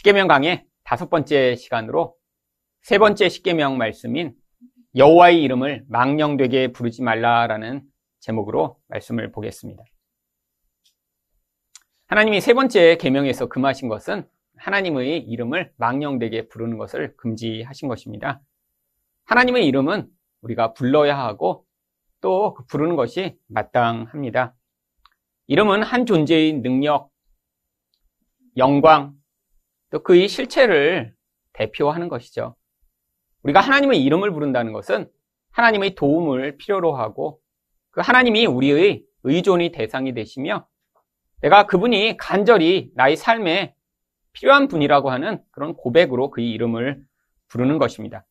십계명 0.00 0.28
강의 0.28 0.64
다섯 0.82 1.10
번째 1.10 1.56
시간으로 1.56 2.16
세 2.80 2.96
번째 2.96 3.28
십계명 3.28 3.76
말씀인 3.76 4.34
여호와의 4.96 5.42
이름을 5.42 5.84
망령되게 5.90 6.72
부르지 6.72 7.02
말라라는 7.02 7.82
제목으로 8.18 8.78
말씀을 8.88 9.30
보겠습니다. 9.30 9.84
하나님이 12.06 12.40
세 12.40 12.54
번째 12.54 12.96
계명에서 12.96 13.50
금하신 13.50 13.88
것은 13.90 14.26
하나님의 14.56 15.18
이름을 15.18 15.70
망령되게 15.76 16.48
부르는 16.48 16.78
것을 16.78 17.14
금지하신 17.18 17.86
것입니다. 17.86 18.40
하나님의 19.26 19.66
이름은 19.66 20.08
우리가 20.40 20.72
불러야 20.72 21.18
하고 21.18 21.66
또그 22.22 22.64
부르는 22.68 22.96
것이 22.96 23.36
마땅합니다. 23.48 24.54
이름은 25.48 25.82
한 25.82 26.06
존재의 26.06 26.54
능력, 26.62 27.10
영광, 28.56 29.19
또 29.90 30.02
그의 30.02 30.28
실체를 30.28 31.12
대표하는 31.52 32.08
것이죠. 32.08 32.56
우리가 33.42 33.60
하나님의 33.60 34.02
이름을 34.02 34.32
부른다는 34.32 34.72
것은 34.72 35.10
하나님의 35.52 35.94
도움을 35.94 36.56
필요로 36.58 36.94
하고 36.94 37.40
그 37.90 38.00
하나님이 38.00 38.46
우리의 38.46 39.02
의존이 39.24 39.72
대상이 39.72 40.14
되시며 40.14 40.66
내가 41.42 41.66
그분이 41.66 42.16
간절히 42.16 42.90
나의 42.94 43.16
삶에 43.16 43.74
필요한 44.32 44.68
분이라고 44.68 45.10
하는 45.10 45.42
그런 45.50 45.74
고백으로 45.74 46.30
그의 46.30 46.50
이름을 46.50 47.02
부르는 47.48 47.78
것입니다. 47.78 48.24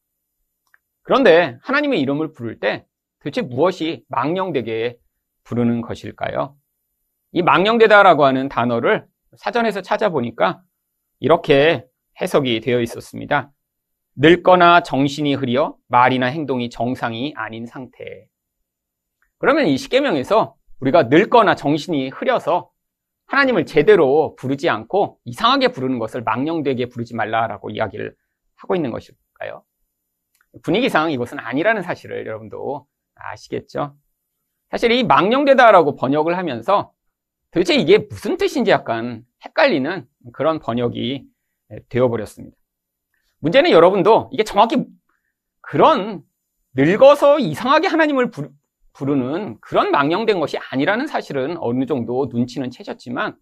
그런데 1.02 1.58
하나님의 1.62 2.00
이름을 2.02 2.32
부를 2.32 2.60
때 2.60 2.86
도대체 3.20 3.42
무엇이 3.42 4.06
망령되게 4.08 4.98
부르는 5.44 5.82
것일까요? 5.82 6.56
이 7.32 7.42
망령되다라고 7.42 8.26
하는 8.26 8.48
단어를 8.48 9.06
사전에서 9.36 9.82
찾아보니까 9.82 10.62
이렇게 11.20 11.86
해석이 12.22 12.62
되어 12.62 12.82
있었습니다. 12.82 13.52
늙거나 14.16 14.84
정신이 14.84 15.36
흐려 15.36 15.76
말이나 15.88 16.28
행동이 16.28 16.70
정상이 16.70 17.34
아닌 17.36 17.66
상태. 17.66 18.28
그러면 19.38 19.68
이 19.68 19.78
십계명에서 19.78 20.56
우리가 20.82 21.04
늙거나 21.04 21.56
정신이 21.56 22.10
흐려서 22.10 22.72
하나님을 23.28 23.66
제대로 23.66 24.36
부르지 24.36 24.70
않고 24.70 25.20
이상하게 25.24 25.70
부르는 25.70 26.00
것을 26.00 26.24
망령되게 26.24 26.88
부르지 26.90 27.16
말라라고 27.16 27.70
이야기를 27.70 28.16
하고 28.56 28.76
있는 28.76 28.92
것일까요? 28.92 29.64
분위기상 30.64 31.12
이것은 31.12 31.40
아니라는 31.40 31.82
사실을 31.82 32.26
여러분도 32.26 32.88
아시겠죠? 33.16 33.96
사실 34.72 34.92
이 34.92 35.04
망령되다라고 35.04 35.96
번역을 35.96 36.38
하면서 36.38 36.92
도대체 37.52 37.76
이게 37.76 38.00
무슨 38.00 38.38
뜻인지 38.38 38.72
약간 38.72 39.24
헷갈리는 39.46 40.06
그런 40.34 40.60
번역이 40.60 41.26
되어버렸습니다. 41.90 42.58
문제는 43.40 43.72
여러분도 43.72 44.30
이게 44.34 44.44
정확히 44.44 44.86
그런 45.62 46.22
늙어서 46.74 47.40
이상하게 47.40 47.88
하나님을 47.88 48.32
부르는 48.94 49.58
그런 49.62 49.92
망령된 49.92 50.40
것이 50.40 50.58
아니라는 50.72 51.08
사실은 51.08 51.58
어느 51.60 51.86
정도 51.86 52.28
눈치는 52.32 52.70
채셨지만 52.70 53.38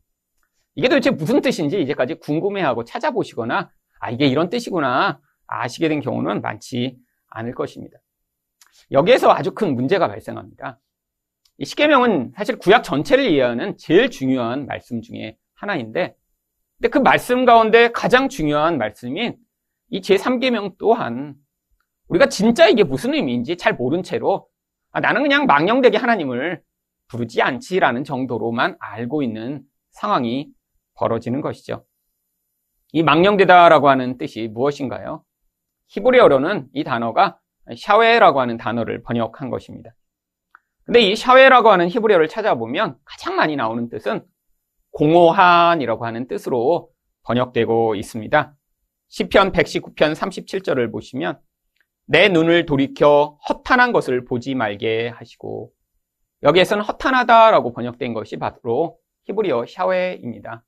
이게 0.75 0.89
도대체 0.89 1.09
무슨 1.09 1.41
뜻인지 1.41 1.81
이제까지 1.81 2.15
궁금해하고 2.15 2.83
찾아보시거나 2.83 3.71
아, 3.99 4.11
이게 4.11 4.27
이런 4.27 4.49
뜻이구나 4.49 5.19
아시게 5.47 5.89
된 5.89 6.01
경우는 6.01 6.41
많지 6.41 6.97
않을 7.29 7.55
것입니다. 7.55 7.97
여기에서 8.91 9.31
아주 9.31 9.51
큰 9.51 9.73
문제가 9.73 10.07
발생합니다. 10.07 10.79
이 11.57 11.65
십계명은 11.65 12.33
사실 12.35 12.59
구약 12.59 12.83
전체를 12.83 13.25
이해하는 13.25 13.77
제일 13.77 14.11
중요한 14.11 14.67
말씀 14.67 15.01
중에 15.01 15.37
하나인데 15.55 16.15
근데 16.77 16.89
그 16.89 16.99
말씀 16.99 17.45
가운데 17.45 17.91
가장 17.91 18.29
중요한 18.29 18.77
말씀인 18.77 19.37
이 19.89 20.01
제3계명 20.01 20.77
또한 20.77 21.35
우리가 22.07 22.27
진짜 22.27 22.67
이게 22.67 22.83
무슨 22.83 23.13
의미인지 23.13 23.57
잘 23.57 23.73
모른 23.73 24.03
채로 24.03 24.47
아, 24.91 24.99
나는 24.99 25.23
그냥 25.23 25.45
망령되게 25.45 25.97
하나님을 25.97 26.61
부르지 27.07 27.41
않지라는 27.41 28.03
정도로만 28.03 28.77
알고 28.79 29.23
있는 29.23 29.63
상황이 29.91 30.49
벌어지는 30.95 31.41
것이죠. 31.41 31.85
이 32.91 33.03
망령되다라고 33.03 33.89
하는 33.89 34.17
뜻이 34.17 34.47
무엇인가요? 34.47 35.23
히브리어로는 35.87 36.67
이 36.73 36.83
단어가 36.83 37.39
샤웨라고 37.75 38.39
하는 38.39 38.57
단어를 38.57 39.03
번역한 39.03 39.49
것입니다. 39.49 39.91
근데 40.85 41.01
이 41.01 41.15
샤웨라고 41.15 41.69
하는 41.69 41.89
히브리어를 41.89 42.27
찾아보면 42.27 42.97
가장 43.03 43.35
많이 43.35 43.55
나오는 43.55 43.89
뜻은 43.89 44.25
공허한이라고 44.97 46.07
하는 46.07 46.27
뜻으로 46.27 46.89
번역되고 47.21 47.93
있습니다. 47.93 48.55
시편 49.09 49.51
119편 49.51 50.15
37절을 50.15 50.91
보시면 50.91 51.39
내 52.07 52.29
눈을 52.29 52.65
돌이켜 52.65 53.37
허탄한 53.47 53.91
것을 53.91 54.25
보지 54.25 54.55
말게 54.55 55.09
하시고 55.09 55.71
여기에서는 56.41 56.83
허탄하다라고 56.83 57.73
번역된 57.73 58.15
것이 58.15 58.37
바로 58.37 58.97
히브리어 59.25 59.65
샤웨입니다. 59.67 60.63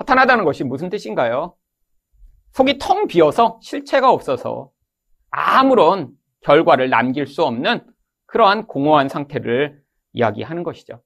허탄하다는 0.00 0.44
것이 0.44 0.64
무슨 0.64 0.88
뜻인가요? 0.88 1.54
속이 2.54 2.78
텅 2.78 3.06
비어서 3.06 3.60
실체가 3.62 4.10
없어서 4.10 4.72
아무런 5.30 6.10
결과를 6.40 6.90
남길 6.90 7.26
수 7.28 7.44
없는 7.44 7.86
그러한 8.26 8.66
공허한 8.66 9.08
상태를 9.08 9.80
이야기하는 10.12 10.64
것이죠. 10.64 11.02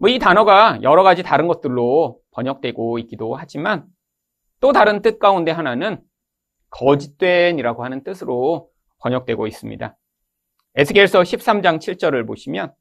뭐 0.00 0.08
이 0.08 0.18
단어가 0.18 0.78
여러 0.82 1.02
가지 1.02 1.22
다른 1.22 1.46
것들로 1.46 2.18
번역되고 2.32 2.98
있기도 3.00 3.34
하지만 3.34 3.84
또 4.60 4.72
다른 4.72 5.02
뜻 5.02 5.18
가운데 5.18 5.50
하나는 5.50 6.00
거짓된이라고 6.70 7.84
하는 7.84 8.02
뜻으로 8.02 8.70
번역되고 9.00 9.46
있습니다. 9.46 9.96
에스겔서 10.76 11.20
13장 11.20 11.78
7절을 11.78 12.26
보시면 12.26 12.72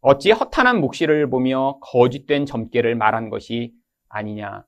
어찌 0.00 0.30
허탄한 0.30 0.80
묵시를 0.80 1.28
보며 1.28 1.78
거짓된 1.82 2.46
점괘를 2.46 2.94
말한 2.94 3.28
것이 3.28 3.72
아니냐. 4.08 4.64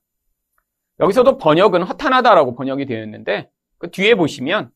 여기서도 0.99 1.37
번역은 1.39 1.83
허탄하다라고 1.83 2.55
번역이 2.55 2.85
되어 2.85 3.03
있는데 3.03 3.49
그 3.79 3.89
뒤에 3.89 4.15
보시면 4.15 4.71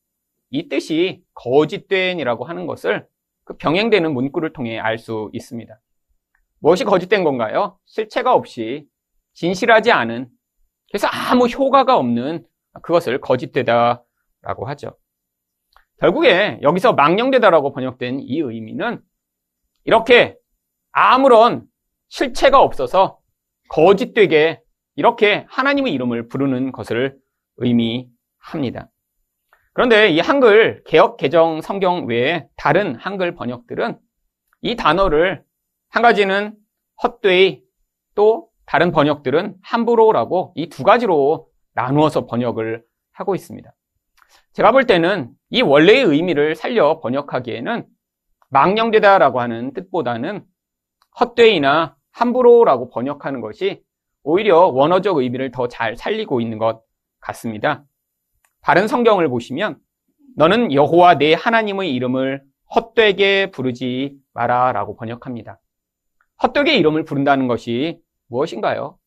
이 0.50 0.68
뜻이 0.68 1.24
거짓된이라고 1.36 2.46
하는 2.46 2.66
것을 2.66 3.08
그 3.44 3.56
병행되는 3.58 4.14
문구를 4.14 4.52
통해 4.52 4.80
알 4.80 4.98
수 4.98 5.30
있습니다. 5.34 5.80
무엇이 6.60 6.84
거짓된 6.84 7.24
건가요? 7.24 7.78
실체가 7.86 8.34
없이 8.34 8.86
진실하지 9.34 9.92
않은 9.92 10.30
그래서 10.92 11.08
아무 11.08 11.48
효과가 11.48 11.98
없는 11.98 12.46
그것을 12.82 13.22
거짓되다라고 13.22 14.68
하죠. 14.68 14.98
결국에 16.00 16.60
여기서 16.62 16.94
망령되다라고 16.94 17.74
번역된 17.74 18.20
이 18.22 18.40
의미는 18.40 19.02
이렇게 19.84 20.38
아무런 20.92 21.66
실체가 22.08 22.62
없어서 22.62 23.20
거짓되게 23.70 24.62
이렇게 24.96 25.46
하나님의 25.50 25.94
이름을 25.94 26.28
부르는 26.28 26.72
것을 26.72 27.18
의미합니다. 27.58 28.90
그런데 29.74 30.10
이 30.10 30.20
한글 30.20 30.84
개혁 30.86 31.18
개정 31.18 31.62
성경 31.62 32.06
외에 32.08 32.48
다른 32.58 32.96
한글 32.96 33.36
번역들은 33.36 33.98
이 34.62 34.76
단어를 34.76 35.44
한 35.90 36.04
가지는 36.04 36.56
헛되이 37.02 37.62
또 38.16 38.50
다른 38.66 38.92
번역들은 38.92 39.56
함부로라고 39.62 40.54
이 40.56 40.70
두 40.70 40.84
가지로 40.84 41.50
나누어서 41.74 42.26
번역을 42.26 42.84
하고 43.12 43.36
있습니다. 43.36 43.74
제가 44.54 44.72
볼 44.72 44.86
때는 44.86 45.32
이 45.50 45.62
원래의 45.62 46.04
의미를 46.04 46.56
살려 46.56 47.00
번역하기에는 47.00 47.86
망령되다라고 48.50 49.40
하는 49.40 49.74
뜻보다는 49.74 50.44
헛되이나 51.20 51.96
함부로라고 52.12 52.90
번역하는 52.90 53.42
것이 53.42 53.84
오히려 54.24 54.68
원어적 54.68 55.18
의미를 55.18 55.52
더 55.52 55.68
잘 55.68 55.96
살리고 55.96 56.42
있는 56.42 56.58
것 56.58 56.82
같습니다. 57.22 57.84
다른 58.62 58.88
성경을 58.88 59.30
보시면 59.30 59.78
너는 60.36 60.74
여호와 60.74 61.18
내 61.18 61.34
하나님의 61.34 61.94
이름을 61.96 62.44
헛되게 62.76 63.52
부르지 63.52 64.18
마라라고 64.34 64.96
번역합니다. 64.96 65.60
헛되게 66.42 66.76
이름을 66.78 67.06
부른다는 67.06 67.48
것이 67.48 68.00
무엇인가요? 68.28 68.98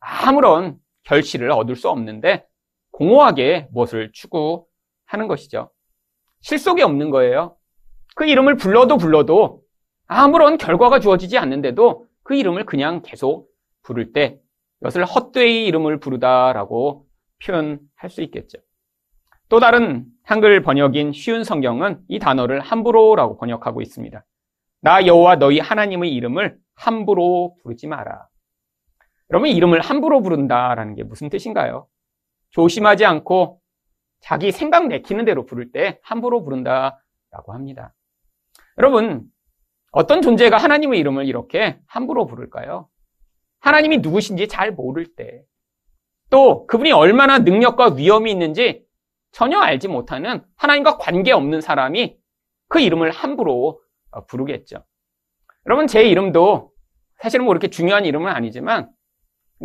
아무런 0.00 0.78
결실을 1.04 1.50
얻을 1.50 1.76
수 1.76 1.88
없는데 1.88 2.46
공허하게 2.92 3.68
무엇을 3.72 4.10
추구하는 4.12 5.28
것이죠. 5.28 5.70
실속이 6.40 6.82
없는 6.82 7.10
거예요. 7.10 7.56
그 8.14 8.26
이름을 8.26 8.56
불러도 8.56 8.96
불러도 8.96 9.62
아무런 10.06 10.58
결과가 10.58 11.00
주어지지 11.00 11.38
않는데도 11.38 12.06
그 12.22 12.34
이름을 12.34 12.64
그냥 12.66 13.02
계속 13.02 13.48
부를 13.82 14.12
때 14.12 14.38
이것을 14.80 15.04
헛되이 15.04 15.66
이름을 15.66 15.98
부르다라고 16.00 17.06
표현할 17.44 18.10
수 18.10 18.22
있겠죠. 18.22 18.58
또 19.48 19.60
다른 19.60 20.06
한글 20.22 20.62
번역인 20.62 21.12
쉬운 21.12 21.44
성경은 21.44 22.00
이 22.08 22.18
단어를 22.18 22.60
함부로라고 22.60 23.36
번역하고 23.38 23.82
있습니다. 23.82 24.24
나 24.84 25.06
여호와 25.06 25.36
너희 25.36 25.60
하나님의 25.60 26.12
이름을 26.12 26.58
함부로 26.74 27.56
부르지 27.62 27.86
마라. 27.86 28.28
여러분 29.30 29.48
이름을 29.48 29.80
함부로 29.80 30.20
부른다라는 30.20 30.94
게 30.94 31.02
무슨 31.02 31.30
뜻인가요? 31.30 31.88
조심하지 32.50 33.06
않고 33.06 33.62
자기 34.20 34.52
생각 34.52 34.86
내키는 34.88 35.24
대로 35.24 35.46
부를 35.46 35.72
때 35.72 35.98
함부로 36.02 36.44
부른다라고 36.44 37.54
합니다. 37.54 37.94
여러분, 38.76 39.24
어떤 39.90 40.20
존재가 40.20 40.58
하나님의 40.58 41.00
이름을 41.00 41.24
이렇게 41.24 41.80
함부로 41.86 42.26
부를까요? 42.26 42.90
하나님이 43.60 43.98
누구신지 43.98 44.48
잘 44.48 44.70
모를 44.70 45.06
때, 45.16 45.44
또 46.28 46.66
그분이 46.66 46.92
얼마나 46.92 47.38
능력과 47.38 47.94
위험이 47.94 48.32
있는지 48.32 48.84
전혀 49.32 49.60
알지 49.60 49.88
못하는 49.88 50.44
하나님과 50.56 50.98
관계없는 50.98 51.62
사람이 51.62 52.18
그 52.68 52.80
이름을 52.80 53.12
함부로 53.12 53.80
부르겠죠. 54.22 54.84
여러분, 55.66 55.86
제 55.86 56.02
이름도 56.04 56.72
사실은 57.18 57.44
뭐 57.44 57.54
이렇게 57.54 57.68
중요한 57.68 58.04
이름은 58.04 58.30
아니지만 58.30 58.90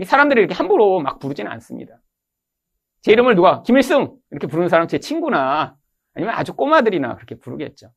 사람들이 0.05 0.39
이렇게 0.39 0.53
함부로 0.53 0.99
막 1.01 1.19
부르지는 1.19 1.51
않습니다. 1.51 1.99
제 3.01 3.11
이름을 3.11 3.35
누가 3.35 3.63
김일승 3.63 4.15
이렇게 4.31 4.47
부르는 4.47 4.69
사람 4.69 4.87
제 4.87 4.99
친구나 4.99 5.75
아니면 6.13 6.35
아주 6.35 6.53
꼬마들이나 6.53 7.15
그렇게 7.15 7.35
부르겠죠. 7.35 7.91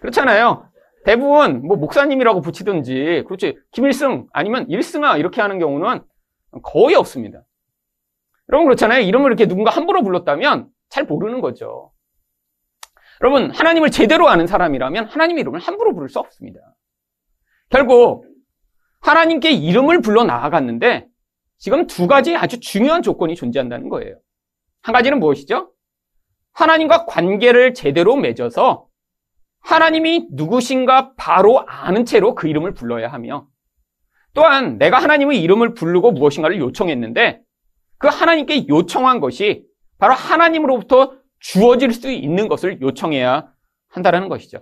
그렇잖아요. 0.00 0.68
대부분 1.04 1.66
뭐 1.66 1.76
목사님이라고 1.76 2.40
붙이든지 2.40 3.24
그렇지 3.26 3.58
김일승 3.72 4.26
아니면 4.32 4.68
일승아 4.68 5.16
이렇게 5.16 5.40
하는 5.40 5.58
경우는 5.58 6.02
거의 6.62 6.96
없습니다. 6.96 7.42
여러분 8.48 8.66
그렇잖아요. 8.66 9.00
이름을 9.02 9.28
이렇게 9.30 9.46
누군가 9.46 9.70
함부로 9.70 10.02
불렀다면 10.02 10.68
잘 10.88 11.04
모르는 11.04 11.40
거죠. 11.40 11.92
여러분 13.22 13.50
하나님을 13.50 13.90
제대로 13.90 14.28
아는 14.28 14.46
사람이라면 14.46 15.06
하나님의 15.06 15.40
이름을 15.42 15.60
함부로 15.60 15.94
부를 15.94 16.08
수 16.08 16.18
없습니다. 16.18 16.60
결국 17.70 18.26
하나님께 19.00 19.50
이름을 19.52 20.00
불러 20.00 20.24
나아갔는데 20.24 21.06
지금 21.58 21.86
두 21.86 22.06
가지 22.06 22.36
아주 22.36 22.60
중요한 22.60 23.02
조건이 23.02 23.34
존재한다는 23.34 23.88
거예요. 23.88 24.18
한 24.82 24.92
가지는 24.92 25.18
무엇이죠? 25.20 25.72
하나님과 26.52 27.06
관계를 27.06 27.74
제대로 27.74 28.16
맺어서 28.16 28.86
하나님이 29.60 30.28
누구신가 30.32 31.14
바로 31.16 31.60
아는 31.66 32.04
채로 32.04 32.34
그 32.34 32.48
이름을 32.48 32.74
불러야 32.74 33.08
하며 33.08 33.48
또한 34.32 34.78
내가 34.78 34.98
하나님의 34.98 35.42
이름을 35.42 35.74
부르고 35.74 36.12
무엇인가를 36.12 36.58
요청했는데 36.58 37.40
그 37.98 38.08
하나님께 38.08 38.68
요청한 38.68 39.20
것이 39.20 39.64
바로 39.98 40.14
하나님으로부터 40.14 41.14
주어질 41.40 41.92
수 41.92 42.10
있는 42.10 42.48
것을 42.48 42.80
요청해야 42.80 43.48
한다는 43.88 44.28
것이죠. 44.28 44.58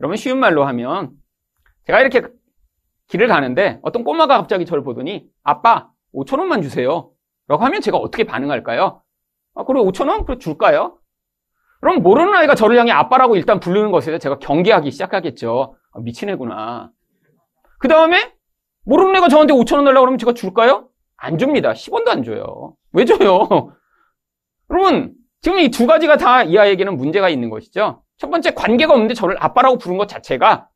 여러분 0.00 0.16
쉬운 0.16 0.38
말로 0.38 0.64
하면 0.64 1.12
제가 1.86 2.00
이렇게 2.00 2.22
길을 3.08 3.28
가는데 3.28 3.78
어떤 3.82 4.04
꼬마가 4.04 4.38
갑자기 4.38 4.66
저를 4.66 4.82
보더니 4.82 5.26
아빠 5.42 5.90
5천 6.14 6.38
원만 6.38 6.62
주세요. 6.62 7.10
라고 7.46 7.64
하면 7.64 7.80
제가 7.80 7.98
어떻게 7.98 8.24
반응할까요? 8.24 9.02
아, 9.54 9.64
그래 9.64 9.80
5천 9.80 10.08
원? 10.08 10.24
그래 10.24 10.38
줄까요? 10.38 10.98
그럼 11.80 12.02
모르는 12.02 12.34
아이가 12.34 12.54
저를 12.54 12.78
향해 12.78 12.92
아빠라고 12.92 13.36
일단 13.36 13.60
부르는 13.60 13.90
것에 13.90 14.18
제가 14.18 14.38
경계하기 14.38 14.90
시작하겠죠. 14.90 15.76
아, 15.92 16.00
미친 16.00 16.30
애구나. 16.30 16.90
그 17.78 17.88
다음에 17.88 18.32
모르는 18.84 19.14
애가 19.16 19.28
저한테 19.28 19.52
5천 19.52 19.76
원 19.76 19.84
달라고 19.84 20.04
그러면 20.04 20.18
제가 20.18 20.32
줄까요? 20.32 20.88
안 21.16 21.36
줍니다. 21.36 21.72
10원도 21.72 22.08
안 22.08 22.22
줘요. 22.22 22.74
왜 22.92 23.04
줘요? 23.04 23.76
여러분 24.70 25.14
지금 25.44 25.58
이 25.58 25.68
두 25.70 25.86
가지가 25.86 26.16
다 26.16 26.42
이 26.44 26.56
아이에게는 26.58 26.96
문제가 26.96 27.28
있는 27.28 27.50
것이죠. 27.50 28.02
첫 28.16 28.30
번째 28.30 28.52
관계가 28.54 28.92
없는데 28.94 29.14
저를 29.14 29.36
아빠라고 29.42 29.76
부른 29.78 29.98
것 29.98 30.08
자체가 30.08 30.68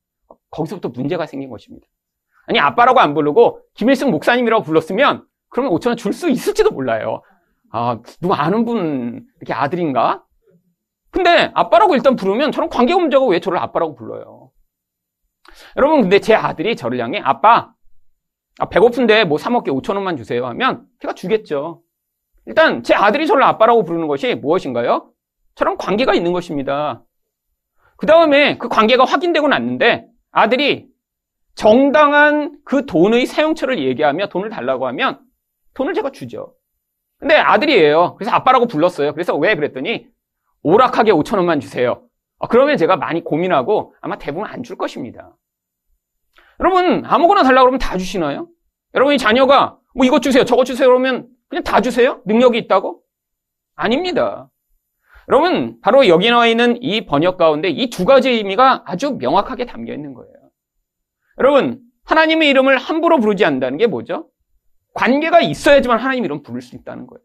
거기서부터 0.51 0.91
문제가 0.91 1.27
생긴 1.27 1.51
것입니다. 1.51 1.87
아니 2.47 2.59
아빠라고 2.59 3.01
안 3.01 3.15
부르고 3.15 3.61
김일승 3.75 4.11
목사님이라고 4.11 4.63
불렀으면 4.65 5.25
그러면 5.51 5.73
5천 5.73 5.89
원 5.89 5.97
줄 5.97 6.13
수 6.13 6.29
있을지도 6.29 6.71
몰라요. 6.71 7.23
아 7.71 7.99
누가 8.21 8.43
아는 8.43 8.65
분 8.65 9.27
이렇게 9.41 9.53
아들인가? 9.55 10.25
근데 11.11 11.51
아빠라고 11.55 11.95
일단 11.95 12.17
부르면 12.17 12.53
저는 12.53 12.69
관계가 12.69 12.99
문제고 13.01 13.27
왜 13.29 13.41
저를 13.41 13.59
아빠라고 13.59 13.95
불러요? 13.95 14.51
여러분 15.77 16.03
근데 16.03 16.19
제 16.21 16.35
아들이 16.35 16.77
저를 16.77 16.99
향해 17.01 17.21
아빠 17.25 17.73
아, 18.59 18.69
배고픈데 18.69 19.25
뭐 19.25 19.39
사 19.39 19.49
먹게 19.51 19.71
5천 19.71 19.95
원만 19.95 20.17
주세요 20.19 20.45
하면 20.47 20.85
제가 21.01 21.15
주겠죠. 21.15 21.81
일단 22.49 22.83
제 22.83 22.95
아들이 22.95 23.27
저를 23.27 23.43
아빠라고 23.43 23.85
부르는 23.85 24.09
것이 24.09 24.35
무엇인가요? 24.35 25.11
저랑 25.55 25.77
관계가 25.77 26.15
있는 26.15 26.33
것입니다. 26.33 27.05
그 27.99 28.07
다음에 28.07 28.57
그 28.57 28.69
관계가 28.69 29.05
확인되고 29.05 29.49
났는데 29.49 30.09
아들이 30.31 30.89
정당한 31.55 32.59
그 32.65 32.87
돈의 32.87 33.27
사용처를 33.27 33.79
얘기하며 33.81 34.29
돈을 34.29 34.49
달라고 34.49 34.87
하면 34.87 35.21
돈을 35.75 35.93
제가 35.93 36.11
주죠. 36.11 36.55
근데 37.19 37.35
아들이에요. 37.37 38.15
그래서 38.17 38.31
아빠라고 38.31 38.67
불렀어요. 38.67 39.13
그래서 39.13 39.37
왜 39.37 39.55
그랬더니 39.55 40.07
오락하게 40.63 41.13
5천 41.13 41.37
원만 41.37 41.61
주세요. 41.61 42.03
아, 42.39 42.47
그러면 42.47 42.79
제가 42.79 42.97
많이 42.97 43.23
고민하고 43.23 43.95
아마 44.01 44.17
대부분 44.17 44.49
안 44.49 44.63
줄 44.63 44.79
것입니다. 44.79 45.37
여러분 46.61 47.05
아무거나 47.05 47.43
달라고 47.43 47.67
그러면 47.67 47.79
다 47.79 47.99
주시나요? 47.99 48.49
여러분이 48.95 49.19
자녀가 49.19 49.77
뭐 49.95 50.07
이것 50.07 50.23
주세요, 50.23 50.45
저것 50.45 50.65
주세요 50.65 50.89
그러면 50.89 51.29
그냥 51.49 51.63
다 51.65 51.81
주세요? 51.81 52.21
능력이 52.27 52.59
있다고? 52.59 53.03
아닙니다. 53.75 54.51
여러분, 55.29 55.79
바로 55.83 56.09
여기 56.09 56.31
나와 56.31 56.47
있는 56.47 56.83
이 56.83 57.05
번역 57.07 57.37
가운데 57.37 57.69
이 57.69 57.91
두 57.91 58.05
가지 58.05 58.31
의미가 58.31 58.85
아주 58.87 59.13
명확하게 59.19 59.67
담겨 59.67 59.93
있는 59.93 60.15
거예요. 60.15 60.33
여러분, 61.39 61.81
하나님의 62.05 62.49
이름을 62.51 62.79
함부로 62.79 63.19
부르지 63.21 63.45
않는다는 63.45 63.79
게 63.79 63.87
뭐죠? 63.87 64.29
관계가 64.95 65.41
있어야지만 65.41 65.99
하나님 65.99 66.25
이름 66.25 66.43
부를 66.43 66.61
수 66.63 66.75
있다는 66.77 67.07
거예요. 67.07 67.23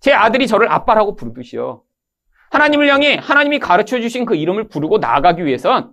제 0.00 0.12
아들이 0.12 0.46
저를 0.46 0.70
아빠라고 0.70 1.16
부르듯이요. 1.16 1.82
하나님을 2.50 2.88
향해 2.88 3.16
하나님이 3.20 3.58
가르쳐 3.58 4.00
주신 4.00 4.24
그 4.24 4.34
이름을 4.36 4.68
부르고 4.68 4.98
나아가기 4.98 5.44
위해선 5.44 5.92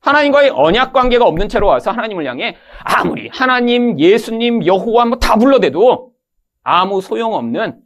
하나님과의 0.00 0.50
언약 0.50 0.92
관계가 0.92 1.24
없는 1.24 1.48
채로 1.48 1.66
와서 1.66 1.90
하나님을 1.90 2.26
향해 2.26 2.56
아무리 2.84 3.28
하나님, 3.32 3.98
예수님, 3.98 4.66
여호와 4.66 5.06
뭐 5.06 5.18
다 5.18 5.36
불러대도 5.36 6.12
아무 6.66 7.00
소용없는 7.00 7.80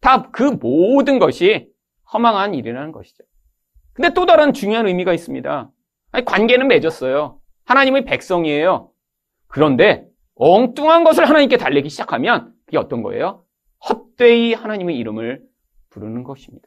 다 0.00 0.30
그 0.32 0.42
모든 0.42 1.18
것이 1.18 1.68
허망한 2.12 2.54
일이라는 2.54 2.90
것이죠. 2.90 3.22
근데 3.92 4.14
또 4.14 4.24
다른 4.24 4.54
중요한 4.54 4.86
의미가 4.86 5.12
있습니다. 5.12 5.70
아니, 6.12 6.24
관계는 6.24 6.66
맺었어요. 6.66 7.38
하나님의 7.66 8.06
백성이에요. 8.06 8.90
그런데 9.48 10.06
엉뚱한 10.34 11.04
것을 11.04 11.28
하나님께 11.28 11.58
달래기 11.58 11.90
시작하면 11.90 12.54
그게 12.64 12.78
어떤 12.78 13.02
거예요? 13.02 13.44
헛되이 13.88 14.54
하나님의 14.54 14.96
이름을 14.96 15.42
부르는 15.90 16.24
것입니다. 16.24 16.66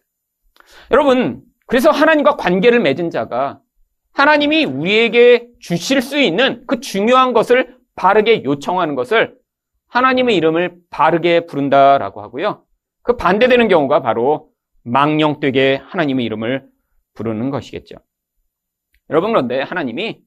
여러분, 0.91 1.41
그래서 1.65 1.89
하나님과 1.89 2.35
관계를 2.35 2.79
맺은 2.79 3.09
자가 3.09 3.59
하나님이 4.13 4.65
우리에게 4.65 5.47
주실 5.59 6.01
수 6.03 6.19
있는 6.19 6.63
그 6.67 6.79
중요한 6.79 7.33
것을 7.33 7.75
바르게 7.95 8.43
요청하는 8.43 8.93
것을 8.93 9.35
하나님의 9.95 10.35
이름을 10.35 10.75
바르게 10.89 11.45
부른다라고 11.45 12.21
하고요. 12.21 12.63
그 13.01 13.15
반대되는 13.17 13.67
경우가 13.67 14.01
바로 14.01 14.49
망령되게 14.83 15.77
하나님의 15.77 16.25
이름을 16.25 16.67
부르는 17.13 17.49
것이겠죠. 17.49 17.95
여러분 19.09 19.31
그런데 19.31 19.61
하나님이 19.61 20.21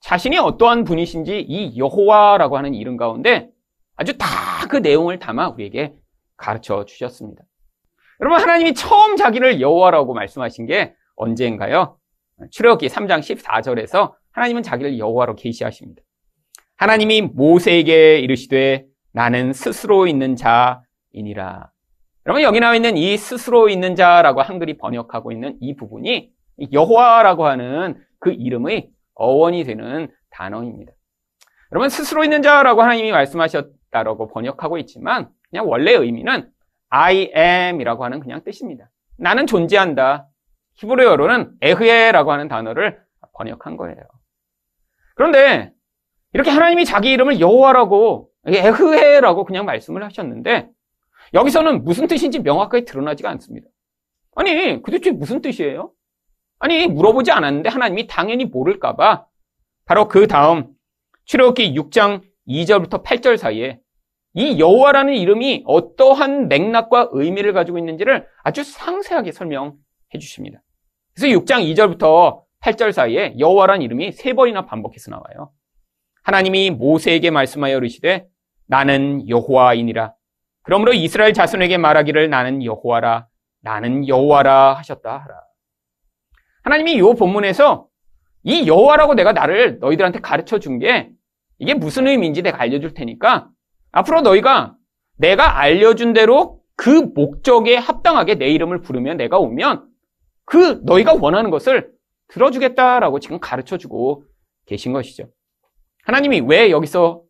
자신이 0.00 0.38
어떠한 0.38 0.84
분이신지 0.84 1.40
이 1.40 1.78
여호와라고 1.78 2.56
하는 2.56 2.74
이름 2.74 2.96
가운데 2.96 3.48
아주 3.96 4.16
다 4.18 4.26
그 4.68 4.76
내용을 4.78 5.18
담아 5.18 5.50
우리에게 5.50 5.94
가르쳐 6.36 6.84
주셨습니다. 6.84 7.44
여러분 8.20 8.40
하나님이 8.40 8.74
처음 8.74 9.16
자기를 9.16 9.60
여호와라고 9.60 10.14
말씀하신 10.14 10.66
게 10.66 10.94
언제인가요? 11.16 11.98
출애굽기 12.50 12.88
3장 12.88 13.20
14절에서 13.20 14.14
하나님은 14.32 14.62
자기를 14.62 14.98
여호와로 14.98 15.36
계시하십니다. 15.36 16.02
하나님이 16.76 17.22
모세에게 17.22 18.18
이르시되 18.18 18.86
나는 19.16 19.54
스스로 19.54 20.06
있는 20.06 20.36
자이니라. 20.36 21.70
여러분 22.26 22.42
여기 22.42 22.60
나와 22.60 22.74
있는 22.76 22.98
이 22.98 23.16
스스로 23.16 23.70
있는 23.70 23.96
자라고 23.96 24.42
한글이 24.42 24.76
번역하고 24.76 25.32
있는 25.32 25.56
이 25.62 25.74
부분이 25.74 26.30
여호와라고 26.70 27.46
하는 27.46 27.98
그 28.18 28.30
이름의 28.30 28.90
어원이 29.14 29.64
되는 29.64 30.08
단어입니다. 30.28 30.92
여러분 31.72 31.88
스스로 31.88 32.24
있는 32.24 32.42
자라고 32.42 32.82
하나님이 32.82 33.10
말씀하셨다라고 33.10 34.28
번역하고 34.28 34.76
있지만 34.80 35.30
그냥 35.48 35.66
원래 35.66 35.92
의미는 35.92 36.50
I 36.90 37.32
am이라고 37.34 38.04
하는 38.04 38.20
그냥 38.20 38.44
뜻입니다. 38.44 38.90
나는 39.16 39.46
존재한다. 39.46 40.28
히브리어로는 40.74 41.54
에흐에라고 41.62 42.32
하는 42.32 42.48
단어를 42.48 43.00
번역한 43.32 43.78
거예요. 43.78 43.96
그런데 45.14 45.72
이렇게 46.34 46.50
하나님이 46.50 46.84
자기 46.84 47.12
이름을 47.12 47.40
여호와라고 47.40 48.28
에흐에라고 48.46 49.44
그냥 49.44 49.64
말씀을 49.64 50.04
하셨는데 50.04 50.68
여기서는 51.34 51.84
무슨 51.84 52.06
뜻인지 52.06 52.40
명확하게 52.40 52.84
드러나지가 52.84 53.28
않습니다. 53.30 53.68
아니 54.34 54.82
그도대체 54.82 55.10
무슨 55.10 55.40
뜻이에요? 55.40 55.92
아니 56.58 56.86
물어보지 56.86 57.30
않았는데 57.32 57.68
하나님이 57.68 58.06
당연히 58.06 58.44
모를까봐 58.44 59.26
바로 59.84 60.08
그 60.08 60.26
다음 60.26 60.68
출애굽기 61.24 61.74
6장 61.74 62.22
2절부터 62.48 63.02
8절 63.02 63.36
사이에 63.36 63.80
이 64.34 64.58
여호와라는 64.60 65.14
이름이 65.14 65.64
어떠한 65.66 66.48
맥락과 66.48 67.08
의미를 67.12 67.52
가지고 67.52 67.78
있는지를 67.78 68.26
아주 68.44 68.62
상세하게 68.62 69.32
설명해 69.32 69.72
주십니다. 70.20 70.62
그래서 71.14 71.38
6장 71.38 71.64
2절부터 71.74 72.42
8절 72.62 72.92
사이에 72.92 73.34
여호와라는 73.38 73.82
이름이 73.82 74.12
세 74.12 74.34
번이나 74.34 74.66
반복해서 74.66 75.10
나와요. 75.10 75.52
하나님이 76.22 76.70
모세에게 76.70 77.30
말씀하여 77.30 77.78
이르시되 77.78 78.26
나는 78.66 79.28
여호와이니라. 79.28 80.14
그러므로 80.62 80.92
이스라엘 80.92 81.32
자손에게 81.32 81.78
말하기를 81.78 82.28
나는 82.30 82.64
여호와라. 82.64 83.26
나는 83.62 84.06
여호와라 84.08 84.74
하셨다 84.74 85.10
하라. 85.18 85.40
하나님이 86.62 86.94
이 86.94 87.00
본문에서 87.00 87.86
이 88.42 88.66
여호와라고 88.66 89.14
내가 89.14 89.32
나를 89.32 89.78
너희들한테 89.78 90.20
가르쳐 90.20 90.58
준 90.58 90.78
게 90.78 91.10
이게 91.58 91.74
무슨 91.74 92.06
의미인지 92.06 92.42
내가 92.42 92.60
알려줄 92.60 92.92
테니까 92.94 93.48
앞으로 93.92 94.20
너희가 94.20 94.74
내가 95.16 95.58
알려준 95.58 96.12
대로 96.12 96.60
그 96.76 96.90
목적에 97.14 97.76
합당하게 97.76 98.34
내 98.34 98.48
이름을 98.48 98.82
부르면 98.82 99.16
내가 99.16 99.38
오면 99.38 99.88
그 100.44 100.80
너희가 100.84 101.14
원하는 101.14 101.50
것을 101.50 101.90
들어주겠다라고 102.28 103.20
지금 103.20 103.40
가르쳐 103.40 103.78
주고 103.78 104.24
계신 104.66 104.92
것이죠. 104.92 105.28
하나님이 106.04 106.40
왜 106.40 106.70
여기서 106.70 107.22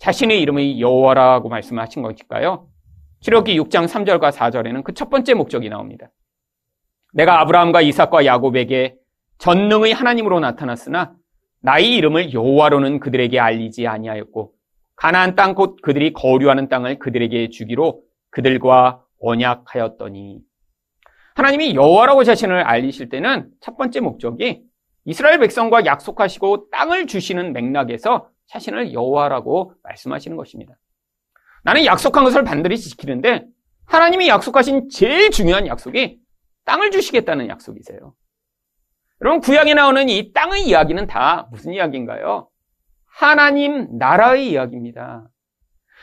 자신의 0.00 0.40
이름의 0.40 0.80
여호와라고 0.80 1.50
말씀하신 1.50 2.02
것일까요? 2.02 2.66
출애기 3.20 3.58
6장 3.60 3.86
3절과 3.86 4.32
4절에는 4.32 4.82
그 4.82 4.92
첫 4.94 5.10
번째 5.10 5.34
목적이 5.34 5.68
나옵니다. 5.68 6.10
내가 7.12 7.40
아브라함과 7.40 7.82
이삭과 7.82 8.24
야곱에게 8.24 8.96
전능의 9.38 9.92
하나님으로 9.92 10.40
나타났으나 10.40 11.12
나의 11.60 11.94
이름을 11.96 12.32
여호와로는 12.32 13.00
그들에게 13.00 13.38
알리지 13.38 13.86
아니하였고 13.86 14.52
가나안 14.96 15.34
땅 15.34 15.54
곧 15.54 15.76
그들이 15.82 16.12
거류하는 16.14 16.68
땅을 16.68 16.98
그들에게 16.98 17.50
주기로 17.50 18.02
그들과 18.30 19.02
언약하였더니 19.20 20.38
하나님이 21.34 21.74
여호와라고 21.74 22.24
자신을 22.24 22.62
알리실 22.62 23.10
때는 23.10 23.50
첫 23.60 23.76
번째 23.76 24.00
목적이 24.00 24.62
이스라엘 25.04 25.38
백성과 25.40 25.84
약속하시고 25.84 26.70
땅을 26.70 27.06
주시는 27.06 27.52
맥락에서 27.52 28.28
자신을 28.50 28.92
여호와라고 28.92 29.74
말씀하시는 29.82 30.36
것입니다. 30.36 30.74
나는 31.62 31.84
약속한 31.84 32.24
것을 32.24 32.42
반드시 32.42 32.90
지키는데 32.90 33.46
하나님이 33.86 34.28
약속하신 34.28 34.88
제일 34.90 35.30
중요한 35.30 35.66
약속이 35.66 36.18
땅을 36.64 36.90
주시겠다는 36.90 37.48
약속이세요. 37.48 38.14
여러분 39.22 39.40
구약에 39.40 39.74
나오는 39.74 40.08
이 40.08 40.32
땅의 40.32 40.66
이야기는 40.66 41.06
다 41.06 41.48
무슨 41.50 41.72
이야기인가요? 41.72 42.48
하나님 43.06 43.98
나라의 43.98 44.50
이야기입니다. 44.50 45.28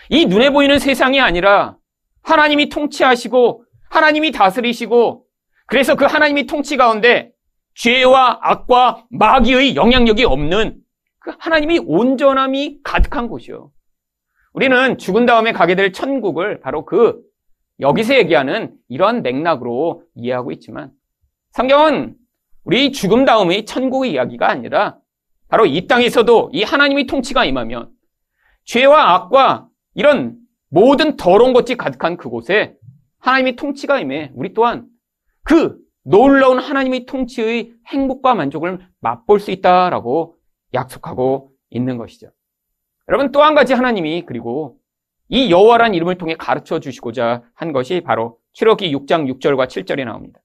이 0.09 0.25
눈에 0.25 0.51
보이는 0.51 0.79
세상이 0.79 1.19
아니라 1.19 1.77
하나님이 2.21 2.69
통치하시고 2.69 3.65
하나님이 3.89 4.31
다스리시고 4.31 5.25
그래서 5.65 5.95
그 5.95 6.05
하나님이 6.05 6.45
통치 6.45 6.77
가운데 6.77 7.31
죄와 7.75 8.39
악과 8.41 9.05
마귀의 9.09 9.75
영향력이 9.75 10.23
없는 10.23 10.81
그 11.27 11.33
하나님이 11.39 11.79
온전함이 11.85 12.79
가득한 12.83 13.27
곳이요. 13.27 13.69
우리는 14.53 14.97
죽은 14.97 15.25
다음에 15.25 15.51
가게 15.51 15.75
될 15.75 15.91
천국을 15.91 16.61
바로 16.61 16.85
그 16.85 17.21
여기서 17.81 18.15
얘기하는 18.15 18.73
이러한 18.87 19.23
맥락으로 19.23 20.03
이해하고 20.15 20.53
있지만 20.53 20.91
성경은 21.51 22.15
우리 22.63 22.93
죽음 22.93 23.25
다음의 23.25 23.65
천국의 23.65 24.13
이야기가 24.13 24.49
아니라 24.49 24.99
바로 25.49 25.65
이 25.65 25.85
땅에서도 25.85 26.51
이 26.53 26.63
하나님의 26.63 27.07
통치가 27.07 27.43
임하면 27.43 27.89
죄와 28.63 29.13
악과 29.13 29.67
이런 29.95 30.37
모든 30.69 31.17
더러운 31.17 31.51
것이 31.51 31.75
가득한 31.75 32.15
그곳에 32.15 32.75
하나님의 33.19 33.57
통치가 33.57 33.99
임해 33.99 34.31
우리 34.33 34.53
또한 34.53 34.87
그 35.43 35.77
놀라운 36.03 36.59
하나님의 36.59 37.05
통치의 37.05 37.73
행복과 37.87 38.33
만족을 38.33 38.79
맛볼 39.01 39.41
수 39.41 39.51
있다라고 39.51 40.36
약속하고 40.73 41.51
있는 41.69 41.97
것이죠. 41.97 42.31
여러분 43.09 43.31
또 43.31 43.41
한 43.41 43.55
가지 43.55 43.73
하나님이 43.73 44.25
그리고 44.25 44.77
이 45.29 45.51
여호와란 45.51 45.93
이름을 45.93 46.17
통해 46.17 46.35
가르쳐 46.35 46.79
주시고자 46.79 47.43
한 47.53 47.71
것이 47.73 48.01
바로 48.01 48.37
출애기 48.53 48.93
6장 48.95 49.31
6절과 49.39 49.67
7절에 49.67 50.05
나옵니다. 50.05 50.39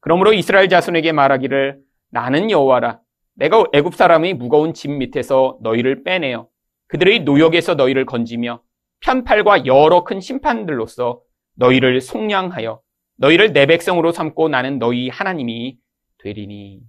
그러므로 0.00 0.32
이스라엘 0.32 0.68
자손에게 0.68 1.12
말하기를 1.12 1.80
나는 2.10 2.50
여호와라 2.50 3.00
내가 3.34 3.64
애굽 3.72 3.94
사람의 3.94 4.34
무거운 4.34 4.74
짐 4.74 4.98
밑에서 4.98 5.58
너희를 5.62 6.04
빼내어 6.04 6.48
그들의 6.88 7.20
노역에서 7.20 7.74
너희를 7.74 8.06
건지며 8.06 8.62
편팔과 9.00 9.66
여러 9.66 10.04
큰 10.04 10.20
심판들로서 10.20 11.20
너희를 11.56 12.00
속량하여 12.00 12.80
너희를 13.16 13.52
내 13.52 13.66
백성으로 13.66 14.12
삼고 14.12 14.48
나는 14.48 14.78
너희 14.78 15.08
하나님이 15.08 15.78
되리니. 16.18 16.80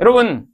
여러분, 0.00 0.46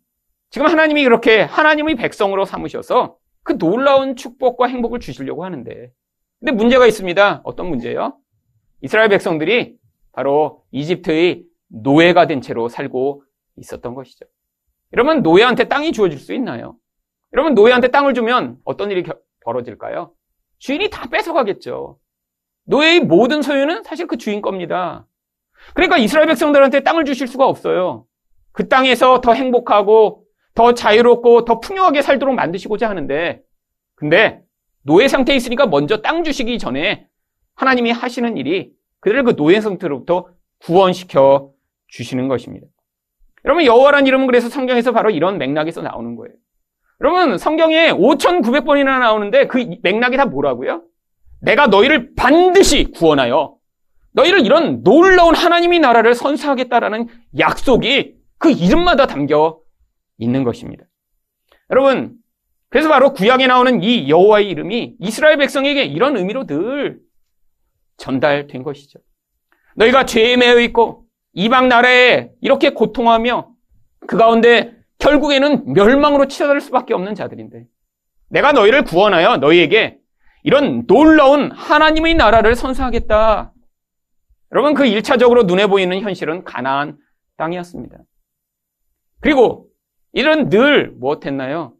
지금 0.50 0.66
하나님이 0.66 1.04
그렇게 1.04 1.42
하나님의 1.42 1.96
백성으로 1.96 2.44
삼으셔서 2.44 3.16
그 3.42 3.58
놀라운 3.58 4.16
축복과 4.16 4.66
행복을 4.66 5.00
주시려고 5.00 5.44
하는데. 5.44 5.92
근데 6.40 6.52
문제가 6.52 6.86
있습니다. 6.86 7.42
어떤 7.44 7.68
문제요? 7.68 8.16
이스라엘 8.80 9.08
백성들이 9.08 9.76
바로 10.12 10.64
이집트의 10.70 11.44
노예가 11.68 12.26
된 12.26 12.40
채로 12.40 12.68
살고 12.68 13.24
있었던 13.56 13.94
것이죠. 13.94 14.24
여러분, 14.94 15.22
노예한테 15.22 15.64
땅이 15.64 15.92
주어질 15.92 16.18
수 16.18 16.32
있나요? 16.32 16.76
여러분, 17.32 17.54
노예한테 17.54 17.88
땅을 17.88 18.14
주면 18.14 18.58
어떤 18.64 18.90
일이 18.90 19.04
벌어질까요? 19.40 20.12
주인이 20.58 20.88
다 20.90 21.08
뺏어가겠죠. 21.08 21.98
노예의 22.64 23.00
모든 23.00 23.42
소유는 23.42 23.82
사실 23.82 24.06
그 24.06 24.16
주인 24.16 24.40
겁니다. 24.40 25.06
그러니까 25.74 25.98
이스라엘 25.98 26.26
백성들한테 26.28 26.80
땅을 26.80 27.04
주실 27.04 27.26
수가 27.26 27.46
없어요. 27.46 28.06
그 28.52 28.68
땅에서 28.68 29.20
더 29.20 29.32
행복하고 29.34 30.24
더 30.58 30.74
자유롭고 30.74 31.44
더 31.44 31.60
풍요하게 31.60 32.02
살도록 32.02 32.34
만드시고자 32.34 32.90
하는데 32.90 33.40
근데 33.94 34.40
노예 34.82 35.06
상태에 35.06 35.36
있으니까 35.36 35.66
먼저 35.66 35.98
땅 36.02 36.24
주시기 36.24 36.58
전에 36.58 37.06
하나님이 37.54 37.92
하시는 37.92 38.36
일이 38.36 38.72
그들을 38.98 39.22
그 39.22 39.36
노예 39.36 39.60
상태로부터 39.60 40.26
구원시켜 40.58 41.52
주시는 41.86 42.26
것입니다. 42.26 42.66
여러분 43.44 43.64
여호와란 43.66 44.08
이름은 44.08 44.26
그래서 44.26 44.48
성경에서 44.48 44.90
바로 44.90 45.10
이런 45.10 45.38
맥락에서 45.38 45.80
나오는 45.80 46.16
거예요. 46.16 46.34
여러분 47.02 47.38
성경에 47.38 47.92
5,900번이나 47.92 48.98
나오는데 48.98 49.46
그 49.46 49.64
맥락이 49.84 50.16
다 50.16 50.24
뭐라고요? 50.24 50.82
내가 51.40 51.68
너희를 51.68 52.16
반드시 52.16 52.90
구원하여 52.90 53.54
너희를 54.10 54.44
이런 54.44 54.82
놀라운 54.82 55.36
하나님의 55.36 55.78
나라를 55.78 56.14
선사하겠다라는 56.14 57.06
약속이 57.38 58.16
그 58.38 58.50
이름마다 58.50 59.06
담겨 59.06 59.60
있는 60.18 60.44
것입니다. 60.44 60.84
여러분, 61.70 62.16
그래서 62.68 62.88
바로 62.88 63.12
구약에 63.14 63.46
나오는 63.46 63.82
이 63.82 64.08
여호와의 64.10 64.48
이름이 64.50 64.96
이스라엘 65.00 65.38
백성에게 65.38 65.84
이런 65.84 66.16
의미로 66.16 66.46
늘 66.46 67.00
전달된 67.96 68.62
것이죠. 68.62 68.98
너희가 69.76 70.04
죄에 70.04 70.36
매여 70.36 70.60
있고 70.60 71.04
이방 71.32 71.68
나라에 71.68 72.30
이렇게 72.40 72.70
고통하며 72.70 73.50
그 74.06 74.16
가운데 74.16 74.76
결국에는 74.98 75.72
멸망으로 75.72 76.26
치닫을 76.26 76.60
수밖에 76.60 76.94
없는 76.94 77.14
자들인데 77.14 77.64
내가 78.28 78.52
너희를 78.52 78.84
구원하여 78.84 79.38
너희에게 79.38 79.98
이런 80.42 80.86
놀라운 80.86 81.50
하나님의 81.52 82.14
나라를 82.14 82.54
선사하겠다. 82.54 83.52
여러분 84.52 84.74
그 84.74 84.84
1차적으로 84.84 85.46
눈에 85.46 85.66
보이는 85.66 86.00
현실은 86.00 86.44
가나안 86.44 86.96
땅이었습니다. 87.36 87.98
그리고 89.20 89.67
이들은 90.18 90.50
늘 90.50 90.90
무엇했나요? 90.96 91.74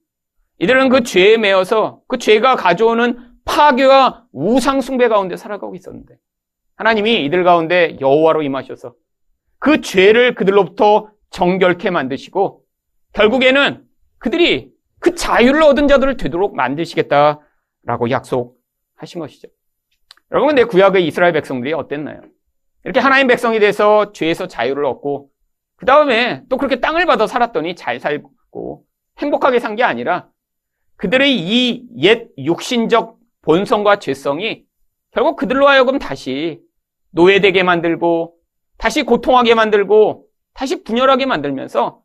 이들은 0.61 0.91
그 0.91 1.03
죄에 1.03 1.37
매여서 1.39 2.03
그 2.07 2.19
죄가 2.19 2.55
가져오는 2.55 3.19
파괴와 3.45 4.27
우상 4.31 4.81
숭배 4.81 5.09
가운데 5.09 5.37
살아가고 5.37 5.75
있었는데 5.75 6.15
하나님이 6.77 7.25
이들 7.25 7.43
가운데 7.43 7.97
여호와로 8.01 8.43
임하셔서 8.43 8.95
그 9.59 9.81
죄를 9.81 10.37
그들로부터 10.37 11.11
정결케 11.31 11.91
만드시고 11.91 12.63
결국에는 13.13 13.85
그들이 14.19 14.71
그 15.01 15.17
자유를 15.17 15.61
얻은 15.65 15.89
자들을 15.89 16.17
되도록 16.17 16.55
만드시겠다라고 16.55 18.11
약속하신 18.11 19.19
것이죠. 19.19 19.49
여러분, 20.31 20.55
내 20.55 20.63
구약의 20.63 21.05
이스라엘 21.07 21.33
백성들이 21.33 21.73
어땠나요? 21.73 22.21
이렇게 22.85 23.01
하나님 23.01 23.27
백성이 23.27 23.59
돼서 23.59 24.13
죄에서 24.13 24.47
자유를 24.47 24.85
얻고 24.85 25.31
그 25.79 25.87
다음에 25.87 26.43
또 26.49 26.57
그렇게 26.59 26.81
땅을 26.81 27.07
받아 27.07 27.27
살았더니 27.27 27.75
잘 27.77 27.99
살고 28.01 28.85
행복하게 29.19 29.59
산 29.61 29.77
게 29.77 29.83
아니라 29.85 30.29
그들의 30.97 31.35
이 31.39 31.89
옛 31.97 32.31
육신적 32.37 33.19
본성과 33.43 34.01
죄성이 34.01 34.65
결국 35.13 35.37
그들로 35.37 35.69
하여금 35.69 35.99
다시 35.99 36.61
노예되게 37.13 37.63
만들고 37.63 38.35
다시 38.77 39.05
고통하게 39.05 39.55
만들고 39.55 40.27
다시 40.53 40.83
분열하게 40.83 41.27
만들면서 41.27 42.03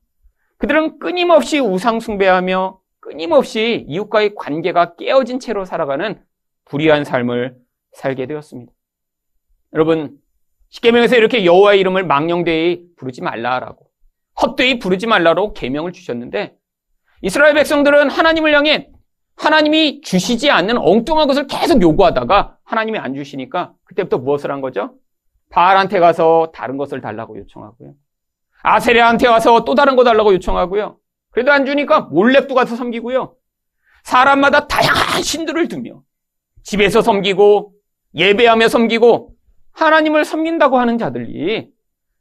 그들은 0.57 0.99
끊임없이 0.99 1.59
우상숭배하며 1.59 2.79
끊임없이 2.99 3.85
이웃과의 3.89 4.35
관계가 4.35 4.95
깨어진 4.95 5.39
채로 5.39 5.65
살아가는 5.65 6.23
불의한 6.65 7.03
삶을 7.03 7.57
살게 7.91 8.27
되었습니다. 8.27 8.71
여러분, 9.73 10.17
십계명에서 10.73 11.15
이렇게 11.15 11.45
여호와의 11.45 11.79
이름을 11.79 12.03
망령되이 12.05 12.95
부르지 12.97 13.21
말라라고 13.21 13.85
헛되이 14.41 14.79
부르지 14.79 15.05
말라로 15.05 15.53
계명을 15.53 15.91
주셨는데 15.93 16.55
이스라엘 17.21 17.53
백성들은 17.53 18.09
하나님을 18.09 18.53
향해 18.55 18.89
하나님이 19.35 20.01
주시지 20.01 20.49
않는 20.49 20.77
엉뚱한 20.77 21.27
것을 21.27 21.45
계속 21.47 21.81
요구하다가 21.81 22.57
하나님이 22.63 22.97
안 22.97 23.13
주시니까 23.13 23.73
그때부터 23.83 24.17
무엇을 24.17 24.51
한 24.51 24.61
거죠? 24.61 24.95
바알한테 25.51 25.99
가서 25.99 26.51
다른 26.55 26.77
것을 26.77 27.01
달라고 27.01 27.37
요청하고요. 27.37 27.93
아세레한테 28.63 29.27
가서 29.27 29.65
또 29.65 29.75
다른 29.75 29.95
거 29.95 30.03
달라고 30.03 30.33
요청하고요. 30.33 30.97
그래도 31.29 31.51
안 31.51 31.65
주니까 31.65 32.01
몰래 32.01 32.47
또 32.47 32.55
가서 32.55 32.75
섬기고요. 32.75 33.35
사람마다 34.03 34.67
다양한 34.67 35.21
신들을 35.21 35.67
두며 35.67 36.01
집에서 36.63 37.01
섬기고 37.01 37.73
예배하며 38.15 38.67
섬기고 38.69 39.33
하나님을 39.73 40.25
섬긴다고 40.25 40.77
하는 40.77 40.97
자들이 40.97 41.69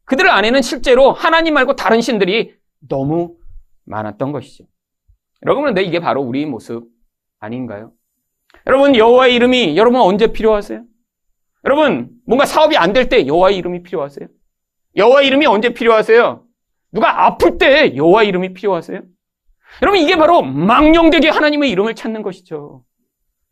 그들 0.05 0.29
안에는 0.29 0.63
실제로 0.63 1.13
하나님 1.13 1.55
말고 1.55 1.77
다른 1.77 2.01
신들이 2.01 2.55
너무 2.89 3.37
많았던 3.85 4.33
것이죠. 4.33 4.65
여러분, 5.45 5.63
그런데 5.63 5.83
이게 5.83 6.01
바로 6.01 6.23
우리 6.23 6.47
모습 6.47 6.85
아닌가요? 7.41 7.93
여러분, 8.67 8.97
여호와의 8.97 9.35
이름이 9.35 9.77
여러분 9.77 10.01
언제 10.01 10.29
필요하세요? 10.29 10.83
여러분, 11.65 12.11
뭔가 12.27 12.45
사업이 12.45 12.77
안 12.77 12.93
될 12.93 13.09
때 13.09 13.27
여호와의 13.27 13.57
이름이 13.59 13.83
필요하세요? 13.83 14.29
여호와의 14.97 15.27
이름이 15.29 15.47
언제 15.47 15.71
필요하세요? 15.73 16.45
누가 16.93 17.25
아플 17.27 17.59
때 17.59 17.97
여호와의 17.97 18.29
이름이 18.29 18.53
필요하세요? 18.55 19.01
여러분, 19.81 20.01
이게 20.01 20.17
바로 20.17 20.43
망령되게 20.43 21.29
하나님의 21.31 21.71
이름을 21.71 21.95
찾는 21.95 22.23
것이죠. 22.23 22.85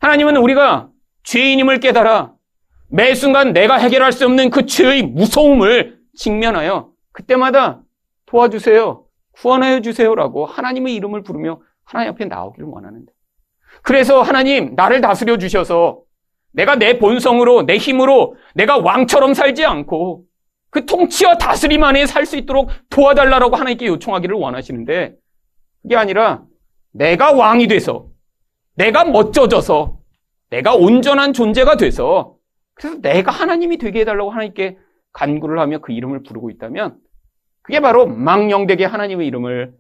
하나님은 0.01 0.37
우리가 0.37 0.91
죄인임을 1.25 1.81
깨달아 1.81 2.35
매 2.91 3.15
순간 3.15 3.53
내가 3.53 3.77
해결할 3.77 4.13
수 4.13 4.25
없는 4.27 4.51
그 4.51 4.67
죄의 4.67 5.03
무서움을 5.03 5.99
직면하여 6.17 6.91
그때마다 7.13 7.83
도와주세요. 8.27 9.05
구원하여 9.33 9.81
주세요라고 9.81 10.47
하나님의 10.47 10.95
이름을 10.97 11.23
부르며 11.23 11.61
하나님 11.85 12.13
앞에 12.13 12.25
나오기를 12.25 12.69
원하는데. 12.69 13.13
그래서 13.83 14.23
하나님, 14.23 14.75
나를 14.75 15.01
다스려 15.01 15.39
주셔서 15.39 16.01
내가 16.53 16.77
내 16.77 16.99
본성으로, 16.99 17.63
내 17.63 17.77
힘으로 17.77 18.37
내가 18.55 18.79
왕처럼 18.79 19.35
살지 19.35 19.65
않고 19.65 20.25
그 20.71 20.85
통치와 20.85 21.39
다스림 21.39 21.83
안에 21.83 22.07
살 22.07 22.27
수 22.27 22.37
있도록 22.37 22.71
도와달라고 22.91 23.57
하나님께 23.57 23.87
요청하기를 23.87 24.37
원하시는데 24.37 25.15
그게 25.83 25.97
아니라 25.97 26.45
내가 26.93 27.33
왕이 27.33 27.69
돼서 27.69 28.09
내가 28.75 29.05
멋져져서 29.05 29.99
내가 30.51 30.75
온전한 30.75 31.33
존재가 31.33 31.77
돼서 31.77 32.37
그래서 32.81 32.99
내가 33.03 33.31
하나님이 33.31 33.77
되게 33.77 34.01
해달라고 34.01 34.31
하나님께 34.31 34.79
간구를 35.13 35.59
하며 35.59 35.81
그 35.81 35.93
이름을 35.93 36.23
부르고 36.23 36.49
있다면 36.49 36.99
그게 37.61 37.81
바로 37.81 38.07
망령되게 38.07 38.87
하나님의 38.87 39.27
이름을 39.27 39.75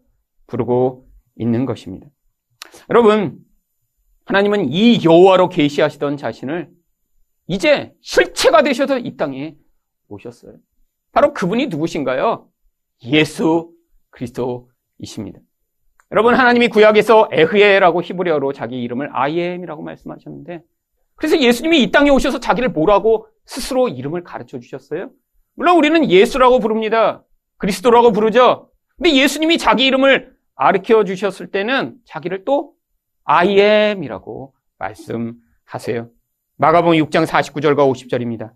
부르고 0.47 1.09
있는 1.37 1.64
것입니다. 1.64 2.07
여러분, 2.90 3.38
하나님은 4.26 4.69
이 4.69 5.02
여호와로 5.02 5.49
계시하시던 5.49 6.19
자신을 6.19 6.71
이제 7.47 7.95
실체가 8.02 8.62
되셔서 8.62 8.99
이 8.99 9.16
땅에 9.16 9.57
오셨어요. 10.09 10.57
바로 11.12 11.33
그분이 11.33 11.69
누구신가요? 11.69 12.49
예수 13.04 13.73
그리스도이십니다. 14.11 15.40
여러분 16.12 16.35
하나님이 16.35 16.69
구약에서 16.69 17.30
에흐에라고 17.33 18.02
히브리어로 18.02 18.52
자기 18.52 18.83
이름을 18.83 19.09
아이엠이라고 19.12 19.83
말씀하셨는데 19.83 20.62
그래서 21.20 21.38
예수님이 21.38 21.82
이 21.82 21.92
땅에 21.92 22.08
오셔서 22.08 22.40
자기를 22.40 22.70
뭐라고 22.70 23.26
스스로 23.44 23.88
이름을 23.88 24.24
가르쳐 24.24 24.58
주셨어요? 24.58 25.10
물론 25.54 25.76
우리는 25.76 26.10
예수라고 26.10 26.60
부릅니다. 26.60 27.22
그리스도라고 27.58 28.12
부르죠. 28.12 28.70
근데 28.96 29.14
예수님이 29.14 29.59
자기 29.59 29.85
이름을 29.85 30.35
가르쳐 30.54 31.04
주셨을 31.04 31.50
때는 31.50 31.96
자기를 32.06 32.46
또 32.46 32.72
I 33.24 33.61
am이라고 33.61 34.54
말씀하세요. 34.78 36.09
마가복음 36.56 36.96
6장 36.96 37.26
49절과 37.26 37.76
50절입니다. 37.92 38.52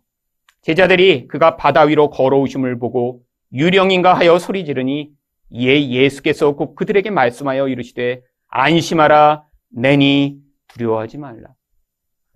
제자들이 0.62 1.28
그가 1.28 1.58
바다 1.58 1.82
위로 1.82 2.08
걸어오심을 2.08 2.78
보고 2.78 3.20
유령인가 3.52 4.14
하여 4.14 4.38
소리 4.38 4.64
지르니 4.64 5.10
이에 5.50 5.90
예수께서 5.90 6.56
곧 6.56 6.74
그들에게 6.76 7.10
말씀하여 7.10 7.68
이르시되 7.68 8.22
안심하라 8.48 9.44
내니 9.68 10.38
두려워하지 10.68 11.18
말라. 11.18 11.48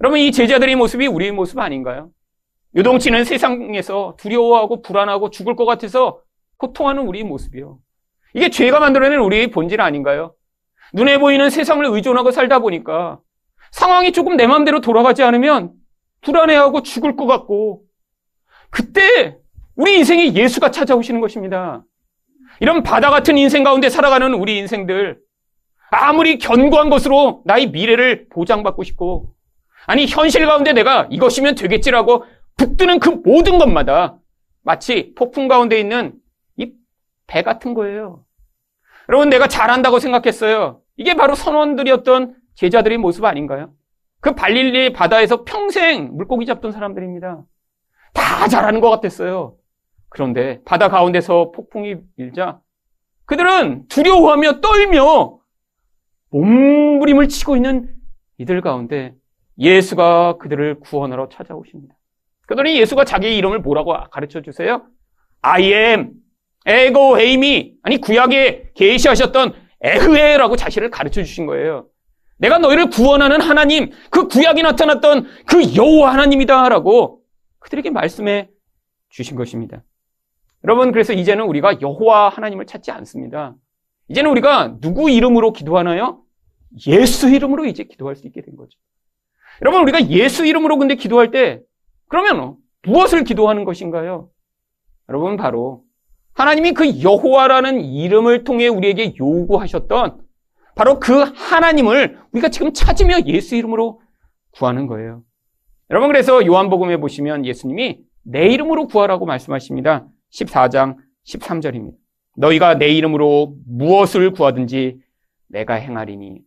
여러분 0.00 0.20
이 0.20 0.30
제자들의 0.30 0.76
모습이 0.76 1.06
우리의 1.06 1.32
모습 1.32 1.58
아닌가요? 1.58 2.10
요동치는 2.76 3.24
세상에서 3.24 4.14
두려워하고 4.18 4.82
불안하고 4.82 5.30
죽을 5.30 5.56
것 5.56 5.64
같아서 5.64 6.20
고통하는 6.58 7.02
우리의 7.06 7.24
모습이요. 7.24 7.78
이게 8.34 8.50
죄가 8.50 8.78
만들어낸 8.78 9.18
우리의 9.20 9.50
본질 9.50 9.80
아닌가요? 9.80 10.34
눈에 10.92 11.18
보이는 11.18 11.50
세상을 11.50 11.84
의존하고 11.84 12.30
살다 12.30 12.60
보니까 12.60 13.18
상황이 13.72 14.12
조금 14.12 14.36
내 14.36 14.46
마음대로 14.46 14.80
돌아가지 14.80 15.22
않으면 15.22 15.72
불안해하고 16.20 16.82
죽을 16.82 17.16
것 17.16 17.26
같고 17.26 17.82
그때 18.70 19.36
우리 19.74 19.96
인생에 19.96 20.34
예수가 20.34 20.70
찾아오시는 20.70 21.20
것입니다. 21.20 21.84
이런 22.60 22.82
바다 22.82 23.10
같은 23.10 23.36
인생 23.38 23.64
가운데 23.64 23.88
살아가는 23.88 24.32
우리 24.34 24.58
인생들 24.58 25.18
아무리 25.90 26.38
견고한 26.38 26.90
것으로 26.90 27.42
나의 27.44 27.70
미래를 27.70 28.28
보장받고 28.28 28.82
싶고 28.84 29.32
아니 29.88 30.06
현실 30.06 30.46
가운데 30.46 30.72
내가 30.74 31.08
이것이면 31.10 31.54
되겠지라고 31.54 32.24
붙드는 32.58 33.00
그 33.00 33.08
모든 33.08 33.58
것마다 33.58 34.18
마치 34.62 35.14
폭풍 35.14 35.48
가운데 35.48 35.80
있는 35.80 36.12
이 36.58 36.72
배 37.26 37.42
같은 37.42 37.74
거예요. 37.74 38.24
여러분 39.08 39.30
내가 39.30 39.48
잘한다고 39.48 39.98
생각했어요. 39.98 40.80
이게 40.96 41.14
바로 41.14 41.34
선원들이었던 41.34 42.34
제자들의 42.54 42.98
모습 42.98 43.24
아닌가요? 43.24 43.72
그 44.20 44.34
발릴리 44.34 44.92
바다에서 44.92 45.44
평생 45.44 46.16
물고기 46.16 46.44
잡던 46.44 46.72
사람들입니다. 46.72 47.44
다 48.12 48.48
잘하는 48.48 48.80
것 48.80 48.90
같았어요. 48.90 49.56
그런데 50.10 50.60
바다 50.64 50.88
가운데서 50.88 51.52
폭풍이 51.52 51.96
일자 52.16 52.60
그들은 53.26 53.88
두려워하며 53.88 54.60
떨며 54.60 55.38
몸부림을 56.30 57.28
치고 57.28 57.56
있는 57.56 57.94
이들 58.38 58.60
가운데 58.60 59.14
예수가 59.58 60.38
그들을 60.38 60.80
구원하러 60.80 61.28
찾아오십니다. 61.28 61.94
그들이 62.46 62.80
예수가 62.80 63.04
자기의 63.04 63.36
이름을 63.38 63.60
뭐라고 63.60 63.92
가르쳐 64.10 64.40
주세요? 64.40 64.86
I 65.42 65.72
am, 65.72 66.12
에고 66.66 67.18
에이미, 67.18 67.74
아니 67.82 67.98
구약에 67.98 68.70
계시하셨던 68.74 69.54
에흐에라고 69.80 70.56
자신을 70.56 70.90
가르쳐 70.90 71.22
주신 71.22 71.46
거예요. 71.46 71.88
내가 72.38 72.58
너희를 72.58 72.88
구원하는 72.90 73.40
하나님, 73.40 73.90
그 74.10 74.28
구약이 74.28 74.62
나타났던 74.62 75.26
그 75.46 75.74
여호와 75.74 76.12
하나님이다라고 76.12 77.20
그들에게 77.58 77.90
말씀해 77.90 78.48
주신 79.08 79.36
것입니다. 79.36 79.82
여러분, 80.64 80.92
그래서 80.92 81.12
이제는 81.12 81.44
우리가 81.44 81.80
여호와 81.80 82.28
하나님을 82.28 82.66
찾지 82.66 82.90
않습니다. 82.90 83.54
이제는 84.08 84.30
우리가 84.30 84.78
누구 84.80 85.10
이름으로 85.10 85.52
기도하나요? 85.52 86.22
예수 86.86 87.28
이름으로 87.28 87.66
이제 87.66 87.84
기도할 87.84 88.16
수 88.16 88.26
있게 88.26 88.42
된 88.42 88.56
거죠. 88.56 88.78
여러분, 89.62 89.82
우리가 89.82 90.08
예수 90.08 90.46
이름으로 90.46 90.78
근데 90.78 90.94
기도할 90.94 91.30
때, 91.30 91.60
그러면 92.08 92.56
무엇을 92.82 93.24
기도하는 93.24 93.64
것인가요? 93.64 94.30
여러분, 95.08 95.36
바로 95.36 95.84
하나님이 96.34 96.72
그 96.72 97.02
여호와라는 97.02 97.80
이름을 97.80 98.44
통해 98.44 98.68
우리에게 98.68 99.14
요구하셨던 99.18 100.20
바로 100.76 101.00
그 101.00 101.22
하나님을 101.22 102.18
우리가 102.32 102.50
지금 102.50 102.72
찾으며 102.72 103.22
예수 103.26 103.56
이름으로 103.56 104.00
구하는 104.52 104.86
거예요. 104.86 105.24
여러분, 105.90 106.08
그래서 106.08 106.46
요한복음에 106.46 106.98
보시면 106.98 107.44
예수님이 107.44 108.00
내 108.22 108.46
이름으로 108.48 108.86
구하라고 108.86 109.26
말씀하십니다. 109.26 110.06
14장 110.32 110.96
13절입니다. 111.26 111.94
너희가 112.36 112.78
내 112.78 112.88
이름으로 112.88 113.56
무엇을 113.66 114.30
구하든지 114.30 115.00
내가 115.48 115.74
행하리니. 115.74 116.42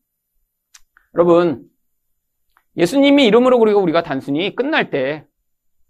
여러분, 1.16 1.64
예수님이 2.78 3.26
이름으로 3.26 3.58
우리가 3.58 3.80
우리가 3.80 4.04
단순히 4.04 4.56
끝날 4.56 4.90
때 4.90 5.26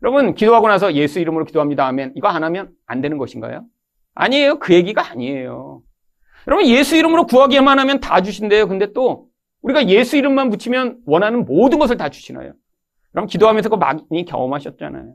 여러분 0.02 0.34
기도하고 0.34 0.68
나서 0.68 0.94
예수 0.94 1.20
이름으로 1.20 1.46
기도합니다 1.46 1.86
하면 1.88 2.12
이거 2.16 2.28
안 2.28 2.44
하면 2.44 2.72
안 2.88 3.02
되는 3.02 3.18
것인가요? 3.18 3.64
아니에요. 4.16 4.60
그 4.60 4.74
얘기가 4.74 5.10
아니에요. 5.12 5.82
여러분 6.48 6.66
예수 6.66 6.96
이름으로 6.98 7.28
구하기만 7.28 7.78
하면 7.80 8.00
다 8.00 8.22
주신대요. 8.22 8.68
근데 8.68 8.92
또 8.94 9.28
우리가 9.62 9.88
예수 9.90 10.18
이름만 10.18 10.50
붙이면 10.50 11.02
원하는 11.06 11.46
모든 11.46 11.78
것을 11.78 11.98
다 11.98 12.10
주시나요? 12.10 12.54
그럼 13.12 13.28
기도하면서 13.28 13.70
그거 13.70 13.78
많이 13.78 14.26
경험하셨잖아요. 14.26 15.14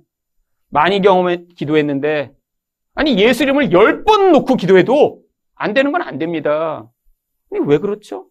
많이 0.70 1.00
경험해 1.00 1.46
기도했는데 1.56 2.32
아니 2.94 3.18
예수 3.18 3.42
이름을 3.42 3.72
열 3.72 4.04
번 4.04 4.30
놓고 4.32 4.54
기도해도 4.56 5.20
안 5.56 5.74
되는 5.74 5.90
건 5.90 6.02
안 6.02 6.18
됩니다. 6.18 6.88
왜 7.50 7.78
그렇죠? 7.78 8.26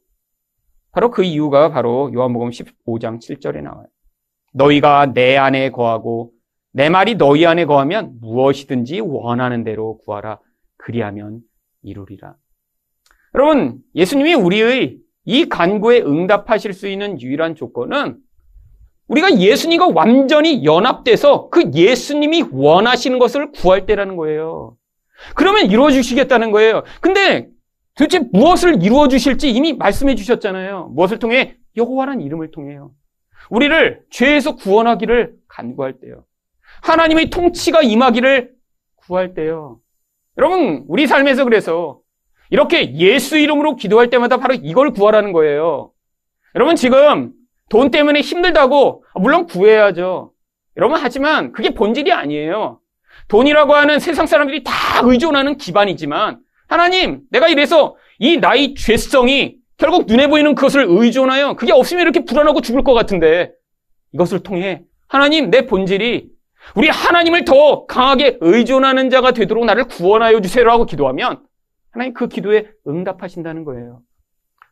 바로 0.95 1.11
그 1.11 1.23
이유가 1.23 1.69
바로 1.71 2.09
요한복음 2.13 2.51
15장 2.51 3.19
7절에 3.19 3.61
나와요. 3.61 3.85
너희가 4.53 5.07
내 5.13 5.35
안에 5.35 5.69
거하고 5.69 6.31
내 6.71 6.89
말이 6.89 7.15
너희 7.15 7.45
안에 7.45 7.65
거하면 7.65 8.13
무엇이든지 8.21 9.01
원하는 9.01 9.65
대로 9.65 9.97
구하라. 9.97 10.39
그리하면 10.77 11.41
이루리라. 11.83 12.35
여러분, 13.33 13.79
예수님이 13.93 14.35
우리의 14.35 14.97
이 15.25 15.49
간구에 15.49 15.99
응답하실 15.99 16.71
수 16.71 16.87
있는 16.87 17.19
유일한 17.19 17.55
조건은 17.55 18.17
우리가 19.09 19.37
예수님과 19.37 19.89
완전히 19.89 20.63
연합돼서 20.63 21.49
그 21.49 21.71
예수님이 21.73 22.45
원하시는 22.53 23.19
것을 23.19 23.51
구할 23.51 23.85
때라는 23.85 24.15
거예요. 24.15 24.77
그러면 25.35 25.65
이루어 25.65 25.91
주시겠다는 25.91 26.51
거예요. 26.51 26.83
근데 27.01 27.49
도대체 27.95 28.19
무엇을 28.31 28.83
이루어 28.83 29.07
주실지 29.07 29.49
이미 29.49 29.73
말씀해 29.73 30.15
주셨잖아요. 30.15 30.91
무엇을 30.93 31.17
통해? 31.19 31.55
여호와란 31.77 32.21
이름을 32.21 32.51
통해요. 32.51 32.91
우리를 33.49 34.01
죄에서 34.09 34.55
구원하기를 34.55 35.33
간구할 35.47 35.99
때요. 36.01 36.25
하나님의 36.81 37.29
통치가 37.29 37.81
임하기를 37.81 38.51
구할 38.95 39.33
때요. 39.33 39.79
여러분, 40.37 40.83
우리 40.87 41.07
삶에서 41.07 41.45
그래서 41.45 41.99
이렇게 42.49 42.95
예수 42.95 43.37
이름으로 43.37 43.75
기도할 43.75 44.09
때마다 44.09 44.37
바로 44.37 44.55
이걸 44.55 44.91
구하라는 44.91 45.31
거예요. 45.31 45.91
여러분, 46.55 46.75
지금 46.75 47.31
돈 47.69 47.91
때문에 47.91 48.21
힘들다고, 48.21 49.05
물론 49.15 49.45
구해야죠. 49.45 50.33
여러분, 50.77 50.99
하지만 51.01 51.53
그게 51.53 51.73
본질이 51.73 52.11
아니에요. 52.11 52.81
돈이라고 53.29 53.73
하는 53.73 53.99
세상 53.99 54.25
사람들이 54.25 54.63
다 54.63 54.73
의존하는 55.03 55.57
기반이지만, 55.57 56.39
하나님, 56.67 57.21
내가 57.31 57.47
이래서 57.47 57.95
이 58.19 58.37
나의 58.37 58.75
죄성이 58.75 59.57
결국 59.77 60.05
눈에 60.07 60.27
보이는 60.27 60.55
그것을 60.55 60.85
의존하여 60.87 61.55
그게 61.55 61.73
없으면 61.73 62.01
이렇게 62.01 62.23
불안하고 62.23 62.61
죽을 62.61 62.83
것 62.83 62.93
같은데 62.93 63.51
이것을 64.13 64.41
통해 64.43 64.83
하나님 65.07 65.49
내 65.49 65.65
본질이 65.65 66.29
우리 66.75 66.87
하나님을 66.89 67.45
더 67.45 67.85
강하게 67.85 68.37
의존하는 68.41 69.09
자가 69.09 69.31
되도록 69.31 69.65
나를 69.65 69.85
구원하여 69.87 70.39
주세요라고 70.41 70.85
기도하면 70.85 71.43
하나님 71.91 72.13
그 72.13 72.27
기도에 72.27 72.67
응답하신다는 72.87 73.65
거예요. 73.65 74.01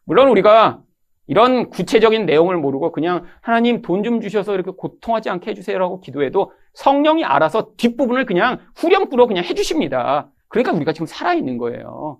물론 0.06 0.29
우리가 0.29 0.82
이런 1.27 1.69
구체적인 1.69 2.25
내용을 2.25 2.58
모르고 2.58 2.91
그냥 2.91 3.25
하나님 3.41 3.82
돈 3.82 4.03
좀 4.03 4.19
주셔서 4.21 4.56
이렇게 4.56 4.71
고통하지 4.71 5.29
않게 5.29 5.51
해주세요라고 5.51 6.01
기도해도 6.01 6.51
성령이 6.73 7.23
알아서 7.23 7.71
뒷부분을 7.77 8.25
그냥 8.25 8.60
후렴부로 8.75 9.27
그냥 9.27 9.45
해주십니다. 9.45 10.29
그러니까 10.53 10.71
우리가 10.71 10.93
지금 10.93 11.07
살아있는 11.07 11.57
거예요. 11.57 12.19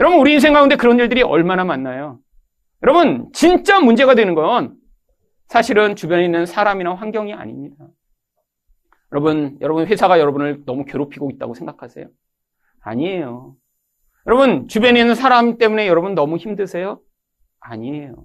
여러분, 0.00 0.18
우리 0.18 0.32
인생 0.32 0.52
가운데 0.52 0.74
그런 0.74 0.98
일들이 0.98 1.22
얼마나 1.22 1.64
많나요? 1.64 2.18
여러분, 2.82 3.30
진짜 3.32 3.78
문제가 3.78 4.16
되는 4.16 4.34
건 4.34 4.74
사실은 5.46 5.94
주변에 5.94 6.24
있는 6.24 6.46
사람이나 6.46 6.94
환경이 6.94 7.32
아닙니다. 7.32 7.86
여러분, 9.12 9.56
여러분 9.60 9.86
회사가 9.86 10.18
여러분을 10.18 10.64
너무 10.66 10.84
괴롭히고 10.84 11.30
있다고 11.30 11.54
생각하세요? 11.54 12.06
아니에요. 12.80 13.54
여러분, 14.26 14.66
주변에 14.66 14.98
있는 14.98 15.14
사람 15.14 15.56
때문에 15.56 15.86
여러분 15.86 16.16
너무 16.16 16.38
힘드세요? 16.38 17.00
아니에요. 17.60 18.16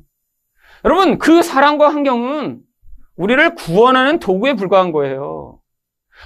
여러분, 0.83 1.19
그 1.19 1.43
사람과 1.43 1.89
환경은 1.89 2.61
우리를 3.15 3.53
구원하는 3.53 4.17
도구에 4.17 4.55
불과한 4.55 4.91
거예요. 4.91 5.59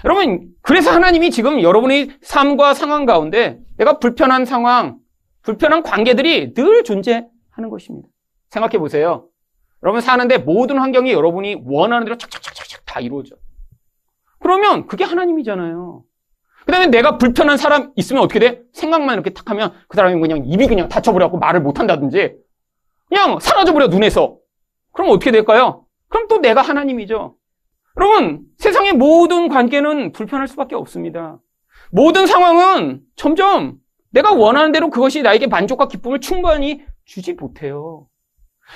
여러분, 0.06 0.50
그래서 0.62 0.92
하나님이 0.92 1.32
지금 1.32 1.62
여러분의 1.62 2.12
삶과 2.22 2.74
상황 2.74 3.06
가운데 3.06 3.60
내가 3.78 4.00
불편한 4.00 4.46
상황, 4.46 4.98
불편한 5.42 5.84
관계들이 5.84 6.54
늘 6.54 6.84
존재하는 6.84 7.70
것입니다. 7.70 8.08
생각해 8.50 8.78
보세요. 8.78 9.28
여러분 9.84 10.02
사는데 10.02 10.38
모든 10.38 10.78
환경이 10.78 11.12
여러분이 11.12 11.64
원하는 11.66 12.06
대로 12.06 12.18
착착착착 12.18 12.86
다 12.86 13.00
이루어져. 13.00 13.36
그러면 14.40 14.88
그게 14.88 15.04
하나님이잖아요. 15.04 16.04
그 16.66 16.72
다음에 16.72 16.88
내가 16.88 17.18
불편한 17.18 17.58
사람 17.58 17.92
있으면 17.96 18.24
어떻게 18.24 18.40
돼? 18.40 18.62
생각만 18.74 19.16
이렇게 19.16 19.32
탁 19.32 19.50
하면 19.50 19.74
그 19.88 19.96
사람이 19.96 20.20
그냥 20.20 20.44
입이 20.46 20.68
그냥 20.68 20.88
닫혀버려갖고 20.88 21.40
말을 21.40 21.62
못한다든지 21.62 22.36
그냥 23.08 23.40
사라져버려 23.40 23.88
눈에서. 23.88 24.38
그럼 24.94 25.12
어떻게 25.12 25.32
될까요? 25.32 25.86
그럼 26.10 26.28
또 26.28 26.40
내가 26.40 26.62
하나님이죠. 26.62 27.36
여러분 28.00 28.46
세상의 28.58 28.94
모든 28.94 29.50
관계는 29.50 30.14
불편할 30.14 30.48
수밖에 30.48 30.74
없습니다. 30.74 31.38
모든 31.92 32.28
상황은 32.28 33.02
점점 33.18 33.76
내가 34.12 34.32
원하는 34.32 34.72
대로 34.72 34.90
그것이 34.90 35.22
나에게 35.22 35.48
만족과 35.48 35.90
기쁨을 35.90 36.22
충분히 36.22 36.82
주지 37.04 37.34
못해요. 37.34 38.08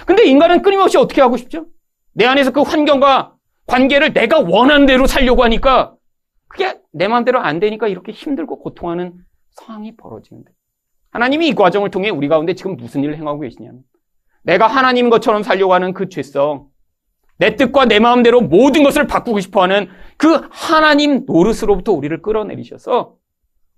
근데 0.06 0.26
인간은 0.26 0.62
끊임없이 0.62 0.98
어떻게 0.98 1.22
하고 1.22 1.38
싶죠? 1.38 1.68
내 2.12 2.26
안에서 2.26 2.52
그 2.52 2.62
환경과 2.62 3.36
관계를 3.66 4.12
내가 4.12 4.40
원하는 4.40 4.86
대로 4.86 5.08
살려고 5.08 5.44
하니까 5.44 5.96
그게 6.50 6.78
내 6.92 7.08
마음대로 7.08 7.40
안 7.40 7.62
되니까 7.62 7.88
이렇게 7.88 8.12
힘들고 8.12 8.60
고통하는 8.60 9.14
상황이 9.52 9.96
벌어지는데 9.96 10.52
하나님이 11.12 11.48
이 11.48 11.56
과정을 11.56 11.92
통해 11.92 12.10
우리 12.10 12.28
가운데 12.28 12.56
지금 12.56 12.76
무슨 12.76 13.04
일을 13.04 13.16
행하고 13.16 13.40
계시냐면 13.40 13.84
내가 14.42 14.68
하나님 14.68 15.10
것처럼 15.10 15.44
살려고 15.44 15.74
하는 15.74 15.94
그 15.94 16.10
죄성 16.10 16.68
내 17.43 17.58
뜻과 17.58 17.88
내 17.88 17.99
마음대로 17.99 18.39
모든 18.39 18.84
것을 18.84 19.06
바꾸고 19.06 19.41
싶어 19.41 19.63
하는 19.63 19.89
그 20.15 20.47
하나님 20.49 21.25
노릇으로부터 21.25 21.91
우리를 21.91 22.21
끌어내리셔서 22.21 23.17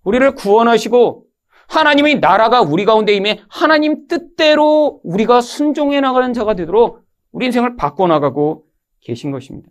우리를 0.03 0.35
구원하시고 0.35 1.25
하나님의 1.67 2.19
나라가 2.19 2.61
우리 2.61 2.85
가운데 2.85 3.15
임해 3.15 3.41
하나님 3.49 4.07
뜻대로 4.07 5.01
우리가 5.03 5.41
순종해 5.41 5.99
나가는 5.99 6.31
자가 6.31 6.53
되도록 6.53 7.01
우리 7.31 7.47
인생을 7.47 7.75
바꿔나가고 7.75 8.65
계신 9.01 9.31
것입니다. 9.31 9.67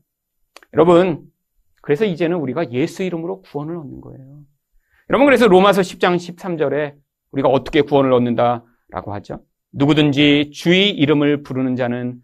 여러분, 0.73 1.23
그래서 1.81 2.05
이제는 2.05 2.39
우리가 2.39 2.73
예수 2.73 3.05
이름으로 3.05 3.43
구원을 3.43 3.77
얻는 3.77 4.01
거예요. 4.01 4.41
여러분, 5.09 5.25
그래서 5.25 5.47
로마서 5.47 5.83
10장 5.83 6.17
13절에 6.17 6.97
우리가 7.31 7.49
어떻게 7.49 7.81
구원을 7.81 8.13
얻는다라고 8.13 9.15
하죠? 9.15 9.39
누구든지 9.73 10.51
주의 10.53 10.91
이름을 10.91 11.45
부르는 11.45 11.77
자는 11.77 12.17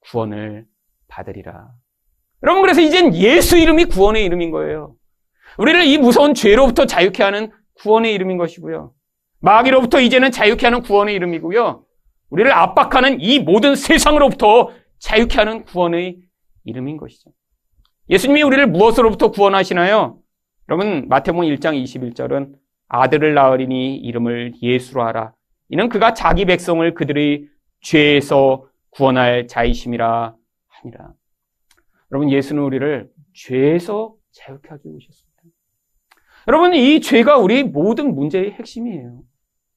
구원을 0.00 0.66
받으리라. 1.12 1.68
여러분, 2.42 2.62
그래서 2.62 2.80
이젠 2.80 3.14
예수 3.14 3.58
이름이 3.58 3.84
구원의 3.86 4.24
이름인 4.24 4.50
거예요. 4.50 4.94
우리를 5.58 5.84
이 5.84 5.98
무서운 5.98 6.34
죄로부터 6.34 6.86
자유케 6.86 7.22
하는 7.22 7.52
구원의 7.74 8.14
이름인 8.14 8.38
것이고요. 8.38 8.92
마귀로부터 9.40 10.00
이제는 10.00 10.30
자유케 10.30 10.66
하는 10.66 10.82
구원의 10.82 11.14
이름이고요. 11.14 11.84
우리를 12.30 12.50
압박하는 12.50 13.20
이 13.20 13.40
모든 13.40 13.74
세상으로부터 13.76 14.70
자유케 14.98 15.36
하는 15.36 15.64
구원의 15.64 16.18
이름인 16.64 16.96
것이죠. 16.96 17.30
예수님이 18.08 18.42
우리를 18.42 18.66
무엇으로부터 18.68 19.30
구원하시나요? 19.30 20.18
여러분 20.68 21.08
마태복음 21.08 21.46
1장 21.48 21.82
21절은 21.82 22.54
아들을 22.88 23.34
낳으리니 23.34 23.96
이름을 23.96 24.54
예수로 24.62 25.02
하라. 25.04 25.34
이는 25.68 25.88
그가 25.88 26.14
자기 26.14 26.44
백성을 26.44 26.94
그들의 26.94 27.46
죄에서 27.80 28.64
구원할 28.90 29.48
자이심이라 29.48 30.34
하니라. 30.82 31.12
여러분 32.10 32.30
예수는 32.30 32.62
우리를 32.62 33.10
죄에서 33.34 34.14
자유케 34.32 34.68
하기 34.68 34.88
오셨습니다. 34.88 35.42
여러분 36.48 36.74
이 36.74 37.00
죄가 37.00 37.38
우리 37.38 37.62
모든 37.64 38.14
문제의 38.14 38.52
핵심이에요. 38.52 39.22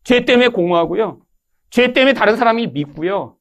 죄 0.04 0.26
때문에 0.26 0.50
공허하고요. 0.50 1.22
죄 1.70 1.94
때문에 1.94 2.14
다른 2.14 2.36
사람이 2.36 2.68
믿고요. 2.68 3.38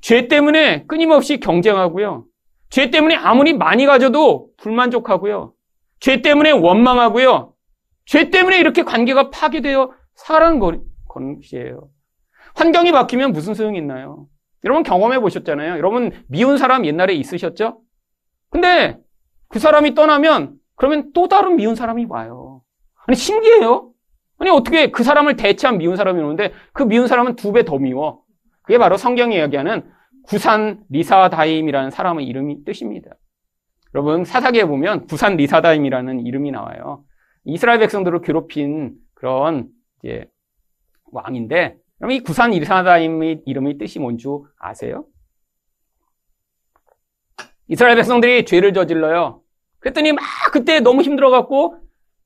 죄 0.00 0.28
때문에 0.28 0.84
끊임없이 0.86 1.40
경쟁하고요. 1.40 2.26
죄 2.68 2.90
때문에 2.90 3.14
아무리 3.14 3.52
많이 3.52 3.86
가져도 3.86 4.50
불만족하고요. 4.56 5.54
죄 6.00 6.20
때문에 6.20 6.50
원망하고요. 6.50 7.54
죄 8.04 8.30
때문에 8.30 8.58
이렇게 8.58 8.82
관계가 8.82 9.30
파괴되어 9.30 9.92
살아가는 10.14 10.58
것이에요. 10.58 11.90
환경이 12.54 12.92
바뀌면 12.92 13.32
무슨 13.32 13.54
소용이 13.54 13.78
있나요? 13.78 14.28
여러분 14.66 14.82
경험해 14.82 15.20
보셨잖아요. 15.20 15.78
여러분 15.78 16.10
미운 16.28 16.58
사람 16.58 16.84
옛날에 16.84 17.14
있으셨죠? 17.14 17.80
근데 18.50 18.98
그 19.48 19.58
사람이 19.58 19.94
떠나면 19.94 20.56
그러면 20.74 21.12
또 21.14 21.28
다른 21.28 21.56
미운 21.56 21.74
사람이 21.74 22.06
와요. 22.08 22.62
아니 23.06 23.16
신기해요. 23.16 23.92
아니 24.38 24.50
어떻게 24.50 24.90
그 24.90 25.02
사람을 25.02 25.36
대체한 25.36 25.78
미운 25.78 25.96
사람이 25.96 26.20
오는데 26.20 26.52
그 26.72 26.82
미운 26.82 27.06
사람은 27.06 27.36
두 27.36 27.52
배 27.52 27.62
더 27.62 27.78
미워. 27.78 28.22
그게 28.62 28.76
바로 28.76 28.96
성경이 28.96 29.36
이야기하는 29.36 29.88
구산 30.24 30.82
리사다임이라는 30.90 31.90
사람의 31.90 32.26
이름이 32.26 32.64
뜻입니다. 32.64 33.10
여러분 33.94 34.24
사사기에 34.24 34.64
보면 34.64 35.06
구산 35.06 35.36
리사다임이라는 35.36 36.26
이름이 36.26 36.50
나와요. 36.50 37.04
이스라엘 37.44 37.78
백성들을 37.78 38.20
괴롭힌 38.22 38.96
그런 39.14 39.68
왕인데 41.12 41.76
그럼 41.98 42.10
이 42.10 42.20
구산 42.20 42.50
리사다임의 42.50 43.42
이름의 43.46 43.78
뜻이 43.78 43.98
뭔지 43.98 44.26
아세요? 44.58 45.06
이스라엘 47.68 47.96
백성들이 47.96 48.44
죄를 48.44 48.72
저질러요. 48.72 49.42
그랬더니 49.78 50.12
막 50.12 50.22
그때 50.52 50.80
너무 50.80 51.02
힘들어갖고 51.02 51.78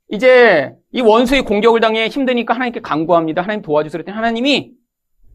이제 0.09 0.75
이 0.93 1.01
원수의 1.01 1.43
공격을 1.43 1.81
당해 1.81 2.09
힘드니까 2.09 2.55
하나님께 2.55 2.81
간구합니다. 2.81 3.43
하나님 3.43 3.63
도와주세요. 3.63 4.03
그랬더니 4.03 4.17
하나님이 4.17 4.73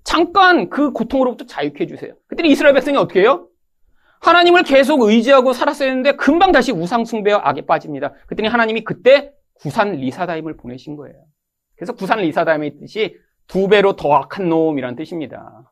잠깐 0.04 0.70
그 0.70 0.92
고통으로부터 0.92 1.46
자유케 1.46 1.84
해주세요. 1.84 2.14
그때 2.28 2.48
이스라엘 2.48 2.74
백성이 2.74 2.98
어떻게 2.98 3.22
해요? 3.22 3.48
하나님을 4.22 4.64
계속 4.64 5.02
의지하고 5.02 5.54
살았어야 5.54 5.88
했는데 5.88 6.16
금방 6.16 6.52
다시 6.52 6.72
우상숭배와 6.72 7.42
악에 7.44 7.66
빠집니다. 7.66 8.14
그랬더니 8.28 8.50
하나님이 8.50 8.84
그때 8.84 9.32
구산 9.56 9.94
리사다임을 9.94 10.58
보내신 10.58 10.96
거예요. 10.96 11.16
그래서 11.76 11.94
구산 11.94 12.20
리사다임의 12.20 12.78
뜻이 12.80 13.18
두 13.48 13.68
배로 13.68 13.96
더 13.96 14.14
악한 14.14 14.50
놈이란 14.50 14.96
뜻입니다. 14.96 15.72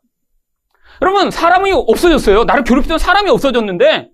여러분, 1.02 1.32
사람이 1.32 1.72
없어졌어요. 1.72 2.44
나를 2.44 2.64
괴롭히던 2.64 3.00
사람이 3.00 3.30
없어졌는데, 3.30 4.10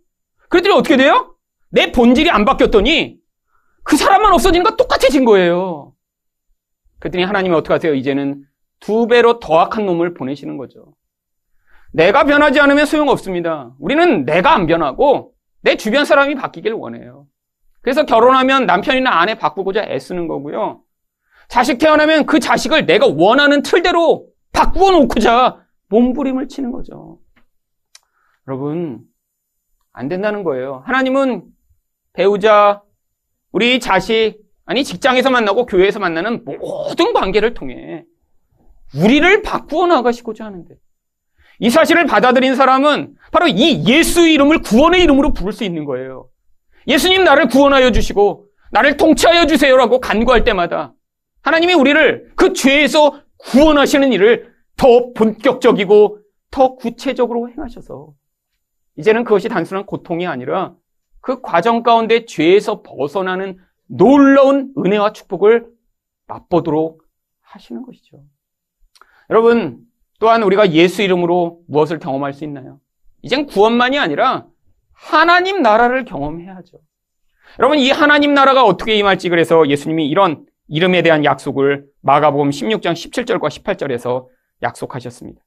그랬더니 0.50 0.76
어떻게 0.76 0.98
돼요? 0.98 1.36
내 1.70 1.92
본질이 1.92 2.30
안 2.30 2.46
바뀌었더니, 2.46 3.18
그 3.84 3.98
사람만 3.98 4.34
없어지는 4.34 4.64
거 4.64 4.76
똑같아진 4.76 5.26
거예요. 5.26 5.94
그랬더니 7.00 7.24
하나님이 7.24 7.56
어떻게 7.56 7.74
하세요? 7.74 7.94
이제는 7.94 8.44
두 8.80 9.08
배로 9.08 9.40
더 9.40 9.60
악한 9.60 9.86
놈을 9.86 10.14
보내시는 10.14 10.58
거죠. 10.58 10.94
내가 11.92 12.24
변하지 12.24 12.60
않으면 12.60 12.86
소용없습니다. 12.86 13.74
우리는 13.80 14.26
내가 14.26 14.54
안 14.54 14.68
변하고, 14.68 15.34
내 15.62 15.76
주변 15.76 16.06
사람이 16.06 16.36
바뀌길 16.36 16.74
원해요. 16.74 17.26
그래서 17.82 18.06
결혼하면 18.06 18.66
남편이나 18.66 19.20
아내 19.20 19.36
바꾸고자 19.36 19.84
애쓰는 19.84 20.28
거고요. 20.28 20.82
자식 21.50 21.80
태어나면 21.80 22.26
그 22.28 22.40
자식을 22.40 22.86
내가 22.86 23.08
원하는 23.08 23.62
틀대로 23.64 24.28
바꾸어 24.54 24.92
놓고자 24.92 25.66
몸부림을 25.90 26.48
치는 26.48 26.72
거죠. 26.72 27.20
여러분, 28.48 29.02
안 29.92 30.08
된다는 30.08 30.44
거예요. 30.44 30.84
하나님은 30.86 31.44
배우자, 32.14 32.84
우리 33.52 33.80
자식, 33.80 34.38
아니 34.66 34.84
직장에서 34.84 35.32
만나고 35.32 35.66
교회에서 35.66 36.00
만나는 36.00 36.46
모든 36.46 37.14
관계를 37.14 37.56
통해 37.56 38.06
우리를 38.96 39.42
바꾸어 39.42 39.88
나가시고자 39.88 40.46
하는데 40.46 40.76
이 41.58 41.70
사실을 41.72 42.06
받아들인 42.06 42.56
사람은 42.56 43.16
바로 43.32 43.48
이 43.48 43.84
예수 43.88 44.28
이름을 44.28 44.62
구원의 44.62 45.02
이름으로 45.02 45.34
부를 45.34 45.52
수 45.52 45.64
있는 45.64 45.86
거예요. 45.86 46.30
예수님 46.88 47.24
나를 47.24 47.48
구원하여 47.48 47.92
주시고 47.92 48.46
나를 48.72 48.98
통치하여 48.98 49.48
주세요라고 49.48 50.00
간구할 50.00 50.44
때마다 50.44 50.94
하나님이 51.42 51.74
우리를 51.74 52.34
그 52.36 52.54
죄에서 52.54 53.22
구원하시는 53.38 54.12
일을 54.14 54.54
더 54.76 55.14
본격적이고 55.14 56.20
더 56.52 56.76
구체적으로 56.76 57.50
행하셔서 57.50 58.14
이제는 58.98 59.24
그것이 59.24 59.50
단순한 59.50 59.86
고통이 59.86 60.28
아니라 60.28 60.76
그 61.22 61.42
과정 61.42 61.84
가운데 61.84 62.26
죄에서 62.26 62.82
벗어나는 62.82 63.58
놀라운 63.88 64.74
은혜와 64.78 65.14
축복을 65.14 65.68
맛보도록 66.28 67.04
하시는 67.42 67.82
것이죠. 67.84 68.24
여러분, 69.30 69.80
또한 70.20 70.44
우리가 70.44 70.72
예수 70.72 71.02
이름으로 71.02 71.62
무엇을 71.68 72.00
경험할 72.00 72.34
수 72.34 72.44
있나요? 72.44 72.80
이젠 73.22 73.46
구원만이 73.46 73.98
아니라 73.98 74.48
하나님 74.94 75.62
나라를 75.62 76.06
경험해야죠. 76.06 76.78
여러분, 77.58 77.80
이 77.80 77.90
하나님 77.90 78.34
나라가 78.34 78.64
어떻게 78.64 78.96
임할지 78.96 79.30
그래서 79.30 79.68
예수님이 79.68 80.08
이런 80.08 80.46
이름에 80.70 81.02
대한 81.02 81.26
약속을 81.26 81.86
마가복음 82.02 82.52
16장 82.52 82.94
17절과 82.94 83.50
18절에서 83.50 84.28
약속하셨습니다. 84.62 85.42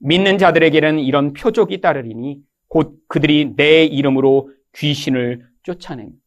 믿는 0.00 0.38
자들에게는 0.38 1.00
이런 1.00 1.32
표적이 1.32 1.80
따르리니 1.80 2.38
곧 2.68 2.94
그들이 3.08 3.54
내 3.56 3.84
이름으로 3.84 4.50
귀신을 4.76 5.46
쫓아냅니다. 5.64 6.18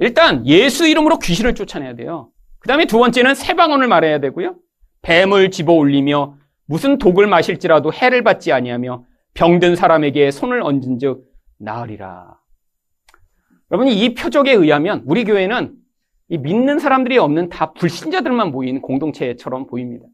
일단 0.00 0.46
예수 0.46 0.88
이름으로 0.88 1.18
귀신을 1.18 1.54
쫓아내야 1.54 1.94
돼요. 1.94 2.30
그 2.58 2.68
다음에 2.68 2.86
두 2.86 2.98
번째는 2.98 3.34
새 3.34 3.54
방언을 3.54 3.86
말해야 3.86 4.18
되고요. 4.18 4.56
뱀을 5.02 5.50
집어 5.50 5.72
올리며 5.72 6.36
무슨 6.66 6.98
독을 6.98 7.26
마실지라도 7.26 7.92
해를 7.92 8.24
받지 8.24 8.52
아니하며 8.52 9.04
병든 9.34 9.76
사람에게 9.76 10.30
손을 10.30 10.62
얹은 10.62 10.98
즉 10.98 11.24
나으리라. 11.58 12.38
여러분 13.70 13.88
이 13.88 14.14
표적에 14.14 14.52
의하면 14.52 15.02
우리 15.06 15.24
교회는 15.24 15.81
이 16.32 16.38
믿는 16.38 16.78
사람들이 16.78 17.18
없는 17.18 17.50
다 17.50 17.72
불신자들만 17.74 18.52
모인 18.52 18.80
공동체처럼 18.80 19.66
보입니다. 19.66 20.06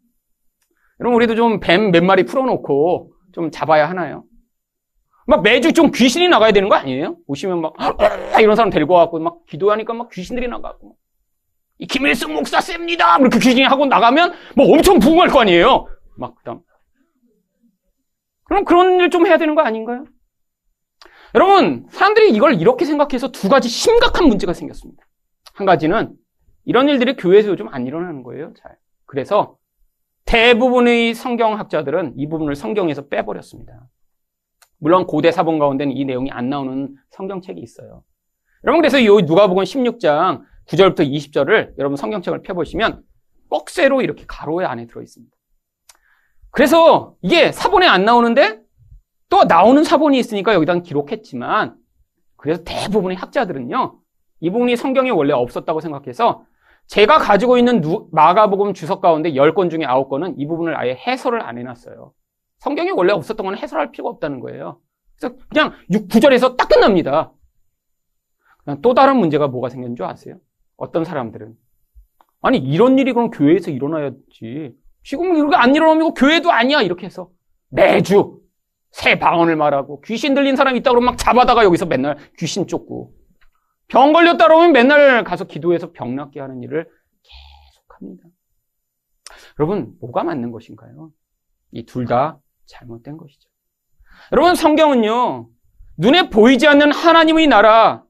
여러분 0.98 1.14
우리도 1.14 1.37
좀 1.37 1.61
뱀 1.61 1.92
몇 1.92 2.02
마리 2.02 2.24
풀어놓고 2.24 3.12
좀 3.33 3.52
잡아야 3.52 3.88
하나요? 3.88 4.24
막 5.28 5.42
매주 5.42 5.72
좀 5.72 5.92
귀신이 5.92 6.26
나가야 6.26 6.50
되는 6.50 6.68
거 6.68 6.74
아니에요? 6.74 7.18
오시면 7.28 7.61
막 7.61 7.74
이런 8.40 8.57
사람 8.57 8.68
데리고 8.70 8.94
와갖고 8.94 9.20
막 9.20 9.46
기도하니까 9.46 9.94
막 9.94 10.09
귀신들이 10.11 10.48
나가고 10.48 10.96
이 11.78 11.87
김일성 11.87 12.35
목사 12.35 12.61
셉니다. 12.61 13.16
이렇게 13.20 13.38
귀신이 13.38 13.62
하고 13.62 13.87
나가면 13.87 14.33
뭐 14.57 14.72
엄청 14.74 14.98
부흥할 14.98 15.28
거 15.28 15.42
아니에요? 15.42 15.87
막 16.16 16.35
그 16.35 16.42
다음 16.44 16.61
그럼 18.46 18.64
그런 18.64 18.98
일 18.98 19.11
좀 19.11 19.24
해야 19.28 19.37
되는 19.38 19.54
거 19.54 19.61
아닌가요? 19.62 20.04
여러분 21.37 21.87
사람들이 21.90 22.33
이걸 22.33 22.61
이렇게 22.61 22.85
생각해서 22.85 23.31
두 23.31 23.48
가지 23.48 23.68
심각한 23.68 24.26
문제가 24.26 24.52
생겼습니다. 24.52 25.04
한 25.59 25.66
가지는 25.66 26.14
이런 26.64 26.88
일들이 26.88 27.16
교회에서 27.16 27.49
요즘 27.49 27.66
안 27.68 27.85
일어나는 27.85 28.23
거예요. 28.23 28.53
잘 28.55 28.77
그래서 29.07 29.57
대부분의 30.25 31.14
성경학자들은 31.14 32.14
이 32.16 32.29
부분을 32.29 32.55
성경에서 32.55 33.09
빼버렸습니다. 33.09 33.88
물론 34.79 35.07
고대 35.07 35.33
사본 35.33 35.59
가운데는 35.59 35.97
이 35.97 36.05
내용이 36.05 36.31
안 36.31 36.49
나오는 36.49 36.94
성경책이 37.11 37.61
있어요. 37.61 38.05
여러분 38.62 38.81
그래서 38.81 39.01
이 39.01 39.07
누가복음 39.07 39.64
16장 39.64 40.42
9절부터 40.68 41.01
20절을 41.01 41.77
여러분 41.79 41.97
성경책을 41.97 42.42
펴보시면 42.42 43.03
꺽쇠로 43.51 44.03
이렇게 44.03 44.25
가로에 44.29 44.64
안에 44.64 44.87
들어 44.87 45.03
있습니다. 45.03 45.35
그래서 46.51 47.16
이게 47.21 47.51
사본에 47.51 47.88
안 47.88 48.05
나오는데 48.05 48.61
또 49.29 49.42
나오는 49.42 49.83
사본이 49.83 50.18
있으니까 50.21 50.55
여기다 50.55 50.83
기록했지만 50.83 51.75
그래서 52.37 52.62
대부분의 52.62 53.16
학자들은요 53.16 53.99
이 54.40 54.51
부분이 54.51 54.77
성경에 54.77 55.11
원래 55.11 55.33
없었다고 55.33 55.81
생각해서 55.81 56.44
제가 56.87 57.18
가지고 57.18 57.59
있는 57.59 57.83
마가복음 58.12 58.72
주석 58.72 59.01
가운데 59.01 59.33
10권 59.33 59.70
중에 59.70 59.81
9권은 59.81 60.35
이 60.38 60.46
부분을 60.46 60.77
아예 60.77 60.94
해설을 60.94 61.42
안 61.42 61.59
해놨어요. 61.59 62.12
성경에 62.59 62.90
원래 62.90 63.12
없었던 63.12 63.44
건 63.44 63.57
해설할 63.57 63.90
필요가 63.90 64.11
없다는 64.11 64.40
거예요. 64.40 64.81
그래서 65.18 65.37
그냥 65.48 65.72
6, 65.90 66.09
9절에서 66.09 66.57
딱 66.57 66.68
끝납니다. 66.68 67.33
또 68.83 68.94
다른 68.94 69.16
문제가 69.16 69.48
뭐가 69.48 69.68
생겼는 69.68 69.96
줄 69.96 70.07
아세요? 70.07 70.37
어떤 70.77 71.05
사람들은 71.05 71.55
아니 72.40 72.59
이런 72.59 72.98
일이 72.98 73.12
그럼 73.12 73.31
교회에서 73.31 73.70
일어나야지. 73.70 74.74
지금 75.03 75.37
이렇게 75.37 75.57
안 75.57 75.74
일어나면 75.74 76.14
교회도 76.14 76.51
아니야 76.51 76.83
이렇게 76.83 77.07
해서 77.07 77.31
매주 77.70 78.40
새 78.90 79.18
방언을 79.18 79.57
말하고 79.57 80.01
귀신 80.03 80.35
들린 80.35 80.57
사람 80.57 80.77
있다 80.77 80.90
그러면 80.90 81.07
막 81.12 81.18
잡아다가 81.18 81.64
여기서 81.64 81.87
맨날 81.87 82.16
귀신 82.38 82.66
쫓고 82.66 83.12
병 83.88 84.12
걸렸다 84.12 84.46
그러면 84.46 84.72
맨날 84.72 85.24
가서 85.24 85.44
기도해서 85.44 85.92
병 85.92 86.14
낫게 86.14 86.40
하는 86.40 86.62
일을 86.62 86.87
계속합니다. 87.22 88.24
여러분 89.59 89.94
뭐가 90.01 90.24
맞는 90.24 90.51
것인가요? 90.53 91.11
이 91.72 91.85
둘 91.85 92.07
다 92.07 92.38
잘못된 92.66 93.16
것이죠. 93.16 93.48
여러분 94.33 94.55
성경은요 94.55 95.48
눈에 95.96 96.29
보이지 96.31 96.66
않는 96.68 96.92
하나님의 96.92 97.46
나라 97.46 98.03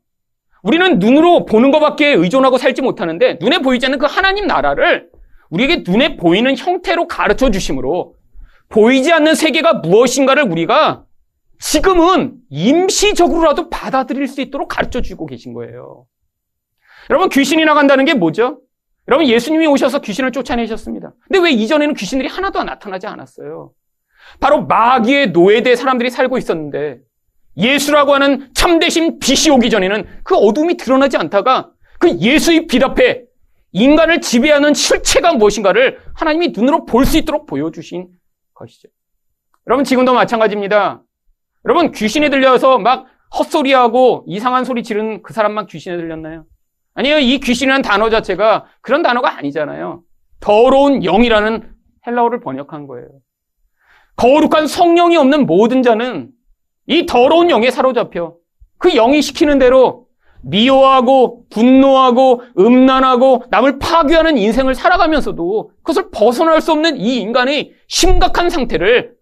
우리는 0.62 0.98
눈으로 0.98 1.44
보는 1.44 1.70
것밖에 1.70 2.08
의존하고 2.08 2.58
살지 2.58 2.82
못하는데 2.82 3.38
눈에 3.40 3.58
보이지 3.60 3.86
않는 3.86 3.98
그 3.98 4.06
하나님 4.06 4.46
나라를 4.46 5.10
우리에게 5.50 5.84
눈에 5.86 6.16
보이는 6.16 6.56
형태로 6.56 7.06
가르쳐 7.06 7.50
주심으로 7.50 8.14
보이지 8.68 9.12
않는 9.12 9.34
세계가 9.34 9.74
무엇인가를 9.74 10.42
우리가 10.42 11.04
지금은 11.60 12.36
임시적으로라도 12.50 13.68
받아들일 13.70 14.28
수 14.28 14.40
있도록 14.40 14.68
가르쳐 14.68 15.00
주고 15.02 15.26
계신 15.26 15.52
거예요. 15.54 16.06
여러분, 17.10 17.28
귀신이 17.28 17.64
나간다는 17.64 18.04
게 18.04 18.14
뭐죠? 18.14 18.60
여러분, 19.08 19.26
예수님이 19.26 19.66
오셔서 19.66 20.00
귀신을 20.00 20.32
쫓아내셨습니다. 20.32 21.14
근데 21.24 21.38
왜 21.40 21.50
이전에는 21.50 21.94
귀신들이 21.94 22.28
하나도 22.28 22.62
나타나지 22.62 23.06
않았어요? 23.06 23.72
바로 24.40 24.66
마귀의 24.66 25.30
노예대 25.30 25.74
사람들이 25.74 26.10
살고 26.10 26.38
있었는데, 26.38 26.98
예수라고 27.56 28.14
하는 28.14 28.50
참되신 28.54 29.18
빛이 29.18 29.50
오기 29.50 29.70
전에는 29.70 30.06
그 30.22 30.36
어둠이 30.36 30.76
드러나지 30.76 31.16
않다가 31.16 31.72
그 31.98 32.18
예수의 32.18 32.66
빛 32.68 32.84
앞에 32.84 33.24
인간을 33.72 34.20
지배하는 34.20 34.74
실체가 34.74 35.32
무엇인가를 35.32 35.98
하나님이 36.14 36.48
눈으로 36.48 36.84
볼 36.84 37.04
수 37.04 37.18
있도록 37.18 37.46
보여주신 37.46 38.08
것이죠. 38.54 38.88
여러분, 39.66 39.84
지금도 39.84 40.14
마찬가지입니다. 40.14 41.02
여러분, 41.68 41.92
귀신이 41.92 42.30
들려서 42.30 42.78
막 42.78 43.04
헛소리하고 43.38 44.24
이상한 44.26 44.64
소리 44.64 44.82
지르는 44.82 45.22
그 45.22 45.34
사람만 45.34 45.66
귀신에 45.66 45.98
들렸나요? 45.98 46.46
아니요, 46.94 47.18
이 47.18 47.38
귀신이라는 47.40 47.82
단어 47.82 48.08
자체가 48.08 48.64
그런 48.80 49.02
단어가 49.02 49.36
아니잖아요. 49.36 50.00
더러운 50.40 51.02
영이라는 51.02 51.70
헬라어를 52.06 52.40
번역한 52.40 52.86
거예요. 52.86 53.08
거룩한 54.16 54.66
성령이 54.66 55.18
없는 55.18 55.44
모든 55.44 55.82
자는 55.82 56.30
이 56.86 57.04
더러운 57.04 57.50
영에 57.50 57.70
사로잡혀 57.70 58.34
그 58.78 58.94
영이 58.94 59.20
시키는 59.20 59.58
대로 59.58 60.06
미워하고 60.42 61.44
분노하고 61.50 62.44
음란하고 62.58 63.44
남을 63.50 63.78
파괴하는 63.78 64.38
인생을 64.38 64.74
살아가면서도 64.74 65.72
그것을 65.82 66.10
벗어날 66.10 66.62
수 66.62 66.72
없는 66.72 66.96
이 66.96 67.18
인간의 67.18 67.74
심각한 67.88 68.48
상태를 68.48 69.17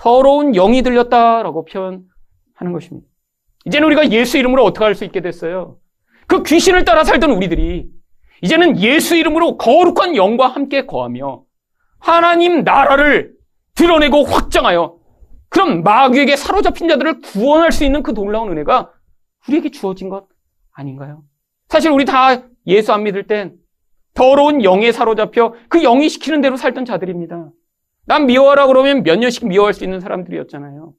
더러운 0.00 0.52
영이 0.52 0.80
들렸다라고 0.82 1.66
표현하는 1.66 2.72
것입니다. 2.72 3.06
이제는 3.66 3.86
우리가 3.86 4.10
예수 4.10 4.38
이름으로 4.38 4.64
어떻게 4.64 4.82
할 4.84 4.94
수 4.94 5.04
있게 5.04 5.20
됐어요? 5.20 5.76
그 6.26 6.42
귀신을 6.42 6.86
따라 6.86 7.04
살던 7.04 7.30
우리들이 7.32 7.86
이제는 8.40 8.80
예수 8.80 9.14
이름으로 9.14 9.58
거룩한 9.58 10.16
영과 10.16 10.48
함께 10.48 10.86
거하며 10.86 11.42
하나님 11.98 12.64
나라를 12.64 13.34
드러내고 13.74 14.24
확장하여 14.24 14.96
그럼 15.50 15.82
마귀에게 15.82 16.36
사로잡힌 16.36 16.88
자들을 16.88 17.20
구원할 17.20 17.70
수 17.70 17.84
있는 17.84 18.02
그 18.02 18.14
놀라운 18.14 18.50
은혜가 18.52 18.90
우리에게 19.48 19.70
주어진 19.70 20.08
것 20.08 20.26
아닌가요? 20.72 21.22
사실 21.68 21.90
우리 21.90 22.06
다 22.06 22.42
예수 22.66 22.92
안 22.94 23.02
믿을 23.02 23.26
땐 23.26 23.54
더러운 24.14 24.64
영에 24.64 24.92
사로잡혀 24.92 25.54
그 25.68 25.80
영이 25.82 26.08
시키는 26.08 26.40
대로 26.40 26.56
살던 26.56 26.86
자들입니다. 26.86 27.50
난 28.10 28.26
미워하라 28.26 28.66
그러면 28.66 29.04
몇 29.04 29.20
년씩 29.20 29.46
미워할 29.46 29.72
수 29.72 29.84
있는 29.84 30.00
사람들이었잖아요. 30.00 30.92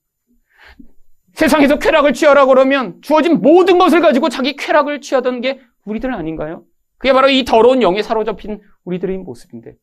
세상에서 1.33 1.77
쾌락을 1.77 2.13
취하라 2.13 2.45
그러면 2.45 3.01
주어진 3.01 3.41
모든 3.41 3.79
것을 3.79 3.99
가지고 3.99 4.29
자기 4.29 4.55
쾌락을 4.55 5.01
취하던 5.01 5.41
게 5.41 5.59
우리들 5.83 6.13
아닌가요? 6.13 6.63
그게 6.97 7.11
바로 7.11 7.27
이 7.27 7.43
더러운 7.43 7.81
영에 7.81 8.01
사로잡힌 8.01 8.61
우리들의 8.85 9.17
모습인데 9.17 9.75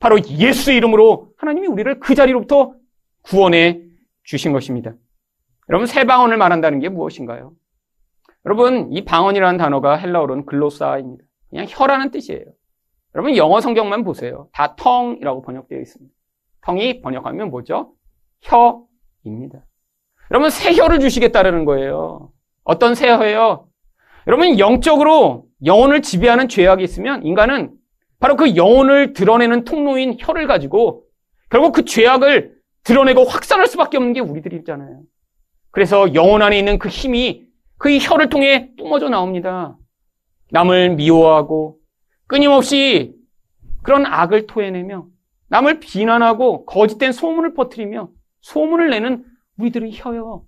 바로 0.00 0.18
예수 0.30 0.72
이름으로 0.72 1.28
하나님이 1.36 1.68
우리를 1.68 2.00
그 2.00 2.16
자리로부터 2.16 2.74
구원해 3.22 3.80
주신 4.24 4.52
것입니다. 4.52 4.94
여러분 5.68 5.86
새 5.86 6.02
방언을 6.02 6.36
말한다는 6.38 6.80
게 6.80 6.88
무엇인가요? 6.88 7.52
여러분 8.46 8.92
이 8.92 9.04
방언이라는 9.04 9.58
단어가 9.58 9.94
헬라어로는 9.94 10.44
글로사입니다. 10.46 11.24
그냥 11.50 11.66
혀라는 11.68 12.10
뜻이에요. 12.10 12.46
여러분 13.14 13.36
영어 13.36 13.60
성경만 13.60 14.02
보세요. 14.02 14.48
다 14.52 14.74
텅이라고 14.74 15.42
번역되어 15.42 15.78
있습니다. 15.78 16.12
텅이 16.64 17.02
번역하면 17.02 17.50
뭐죠? 17.50 17.92
혀입니다. 18.42 19.64
여러분 20.30 20.50
새 20.50 20.74
혀를 20.74 20.98
주시겠다라는 21.00 21.64
거예요. 21.64 22.30
어떤 22.64 22.94
새 22.94 23.08
혀예요? 23.10 23.68
여러분 24.26 24.58
영적으로 24.58 25.44
영혼을 25.64 26.02
지배하는 26.02 26.48
죄악이 26.48 26.82
있으면 26.82 27.22
인간은 27.24 27.72
바로 28.18 28.36
그 28.36 28.56
영혼을 28.56 29.12
드러내는 29.12 29.64
통로인 29.64 30.16
혀를 30.18 30.46
가지고 30.46 31.04
결국 31.50 31.72
그 31.72 31.84
죄악을 31.84 32.54
드러내고 32.84 33.24
확산할 33.24 33.66
수밖에 33.66 33.98
없는 33.98 34.14
게 34.14 34.20
우리들이 34.20 34.56
있잖아요. 34.56 35.02
그래서 35.70 36.14
영혼 36.14 36.40
안에 36.40 36.58
있는 36.58 36.78
그 36.78 36.88
힘이 36.88 37.46
그 37.76 37.98
혀를 37.98 38.30
통해 38.30 38.70
뿜어져 38.78 39.10
나옵니다. 39.10 39.76
남을 40.50 40.94
미워하고 40.96 41.78
끊임없이 42.26 43.14
그런 43.82 44.06
악을 44.06 44.46
토해내며 44.46 45.06
남을 45.54 45.78
비난하고 45.78 46.64
거짓된 46.64 47.12
소문을 47.12 47.54
퍼뜨리며 47.54 48.08
소문을 48.40 48.90
내는 48.90 49.24
우리들의 49.56 49.92
혀요. 49.94 50.44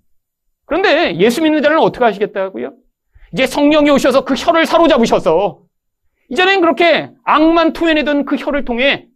그런데 0.65 1.15
예수 1.15 1.41
믿는 1.41 1.61
자는 1.61 1.79
어떻게 1.79 2.03
하시겠다고요? 2.03 2.73
이제 3.31 3.47
성령이 3.47 3.89
오셔서 3.89 4.25
그 4.25 4.33
혀를 4.33 4.65
사로잡으셔서 4.65 5.61
이전엔 6.29 6.59
그렇게 6.59 7.09
악만 7.23 7.71
토해내던 7.71 8.25
그 8.25 8.35
혀를 8.35 8.65
통해 8.65 9.07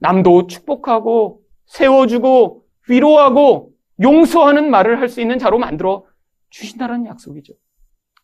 남도 0.00 0.46
축복하고 0.46 1.40
세워주고 1.64 2.62
위로하고 2.90 3.70
용서하는 4.02 4.70
말을 4.70 5.00
할 5.00 5.08
수 5.08 5.22
있는 5.22 5.38
자로 5.38 5.58
만들어 5.58 6.04
주신다는 6.50 7.06
약속이죠. 7.06 7.54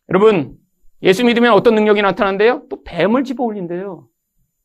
여러분, 0.09 0.55
예수 1.01 1.25
믿으면 1.25 1.53
어떤 1.53 1.73
능력이 1.73 2.03
나타난대요? 2.03 2.67
또 2.69 2.83
뱀을 2.83 3.23
집어 3.23 3.43
올린대요. 3.43 4.07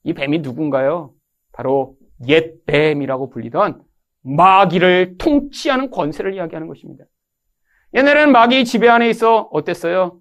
이 0.04 0.12
뱀이 0.12 0.40
누군가요? 0.40 1.14
바로 1.52 1.96
옛 2.28 2.64
뱀이라고 2.66 3.30
불리던 3.30 3.82
마귀를 4.22 5.16
통치하는 5.18 5.90
권세를 5.90 6.34
이야기하는 6.34 6.68
것입니다. 6.68 7.04
옛날에는 7.94 8.32
마귀 8.32 8.64
지배 8.64 8.88
안에 8.88 9.08
있어 9.10 9.48
어땠어요? 9.52 10.20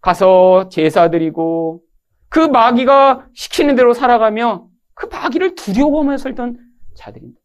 가서 0.00 0.68
제사 0.68 1.10
드리고 1.10 1.82
그 2.28 2.40
마귀가 2.40 3.26
시키는 3.34 3.76
대로 3.76 3.92
살아가며 3.92 4.66
그 4.94 5.06
마귀를 5.06 5.54
두려워하며 5.54 6.16
살던 6.16 6.58
자들입니다. 6.96 7.40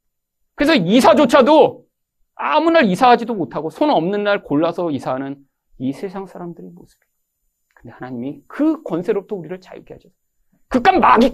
그래서 0.55 0.73
이사조차도 0.73 1.85
아무 2.35 2.71
날 2.71 2.85
이사하지도 2.85 3.35
못하고 3.35 3.69
손 3.69 3.89
없는 3.89 4.23
날 4.23 4.43
골라서 4.43 4.91
이사하는 4.91 5.37
이 5.79 5.93
세상 5.93 6.25
사람들의 6.25 6.71
모습이에요. 6.71 7.07
근데 7.75 7.93
하나님이 7.93 8.41
그 8.47 8.81
권세로부터 8.83 9.35
우리를 9.35 9.59
자유케 9.61 9.93
하죠. 9.95 10.09
그깟 10.67 10.99
마귀 10.99 11.31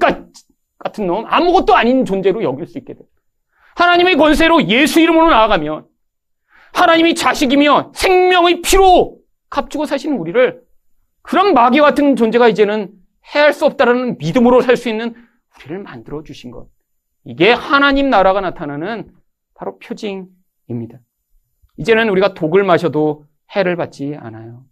같은 0.83 1.07
놈, 1.07 1.25
아무것도 1.27 1.75
아닌 1.75 2.05
존재로 2.05 2.43
여길 2.43 2.67
수 2.67 2.77
있게 2.77 2.93
돼요. 2.93 3.05
하나님의 3.75 4.17
권세로 4.17 4.67
예수 4.67 4.99
이름으로 4.99 5.29
나아가면 5.29 5.85
하나님이 6.73 7.15
자식이며 7.15 7.91
생명의 7.95 8.61
피로 8.61 9.17
값주고 9.49 9.85
사시는 9.85 10.17
우리를 10.17 10.61
그런 11.21 11.53
마귀 11.53 11.79
같은 11.79 12.15
존재가 12.15 12.49
이제는 12.49 12.91
해할 13.33 13.53
수 13.53 13.65
없다라는 13.65 14.17
믿음으로 14.17 14.61
살 14.61 14.75
수 14.75 14.89
있는 14.89 15.15
우리를 15.55 15.79
만들어 15.79 16.23
주신 16.23 16.51
것. 16.51 16.67
이게 17.23 17.51
하나님 17.51 18.09
나라가 18.09 18.41
나타나는 18.41 19.11
바로 19.53 19.79
표징입니다. 19.79 20.99
이제는 21.77 22.09
우리가 22.09 22.33
독을 22.33 22.63
마셔도 22.63 23.25
해를 23.55 23.75
받지 23.75 24.15
않아요. 24.19 24.65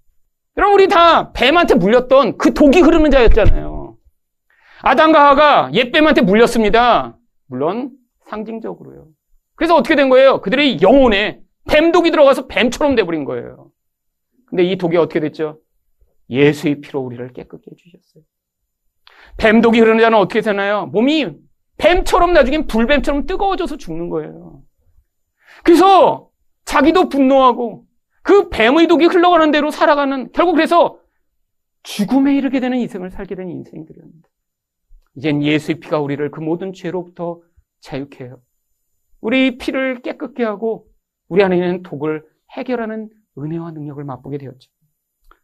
여러분, 0.58 0.76
우리 0.76 0.88
다 0.88 1.32
뱀한테 1.32 1.76
물렸던 1.76 2.38
그 2.38 2.54
독이 2.54 2.82
흐르는 2.82 3.10
자였잖아요. 3.10 3.71
아담과 4.84 5.30
하가 5.30 5.72
옛뱀한테 5.74 6.22
물렸습니다. 6.22 7.18
물론 7.48 7.92
상징적으로요. 8.28 9.08
그래서 9.56 9.76
어떻게 9.76 9.96
된 9.96 10.10
거예요? 10.10 10.42
그들의 10.42 10.82
영혼에 10.82 11.42
뱀독이 11.70 12.12
들어가서 12.12 12.48
뱀처럼 12.48 12.96
돼버린 12.96 13.26
거예요. 13.26 13.72
근데 14.48 14.64
이 14.64 14.78
독이 14.78 14.98
어떻게 14.98 15.20
됐죠? 15.20 15.60
예수의 16.30 16.82
피로 16.82 17.02
우리를 17.02 17.32
깨끗게 17.34 17.72
해주셨어요. 17.72 18.24
뱀독이 19.38 19.80
흐르는 19.80 20.00
자는 20.00 20.18
어떻게 20.18 20.42
되나요? 20.42 20.88
몸이 20.88 21.30
뱀처럼 21.78 22.34
나중엔 22.34 22.68
불뱀처럼 22.68 23.26
뜨거워져서 23.26 23.78
죽는 23.78 24.10
거예요. 24.10 24.62
그래서 25.64 26.30
자기도 26.66 27.10
분노하고 27.10 27.86
그 28.24 28.50
뱀의 28.50 28.88
독이 28.88 29.06
흘러가는 29.06 29.52
대로 29.52 29.72
살아가는 29.72 30.32
결국 30.32 30.54
그래서 30.54 31.00
죽음에 31.84 32.36
이르게 32.36 32.60
되는 32.60 32.78
인생을 32.78 33.10
살게 33.10 33.36
된 33.36 33.50
인생들입니다. 33.50 34.31
이젠 35.16 35.44
예수의 35.44 35.80
피가 35.80 36.00
우리를 36.00 36.32
그 36.32 36.40
모든 36.40 36.74
죄로부터 36.74 37.42
자유케 37.82 38.26
해요. 38.26 38.42
우리 39.20 39.58
피를 39.58 40.02
깨끗게 40.02 40.44
하고 40.44 40.88
우리 41.28 41.44
안에 41.44 41.56
있는 41.56 41.84
독을 41.84 42.24
해결하는 42.52 43.10
은혜와 43.38 43.72
능력을 43.72 44.04
맛보게 44.04 44.38
되었죠. 44.38 44.72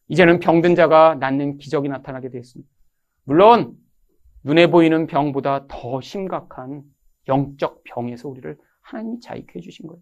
이제는 0.10 0.40
병든 0.40 0.76
자가 0.76 1.16
낫는 1.16 1.58
기적이 1.58 1.90
나타나게 1.90 2.30
되었습니다. 2.30 2.70
물론 3.24 3.76
눈에 4.44 4.68
보이는 4.68 5.08
병보다 5.08 5.68
더 5.68 6.00
심각한 6.02 6.84
영적 7.28 7.84
병에서 7.84 8.30
우리를 8.30 8.58
하나님이 8.82 9.20
자유케 9.20 9.60
해주신 9.60 9.88
거예요. 9.88 10.02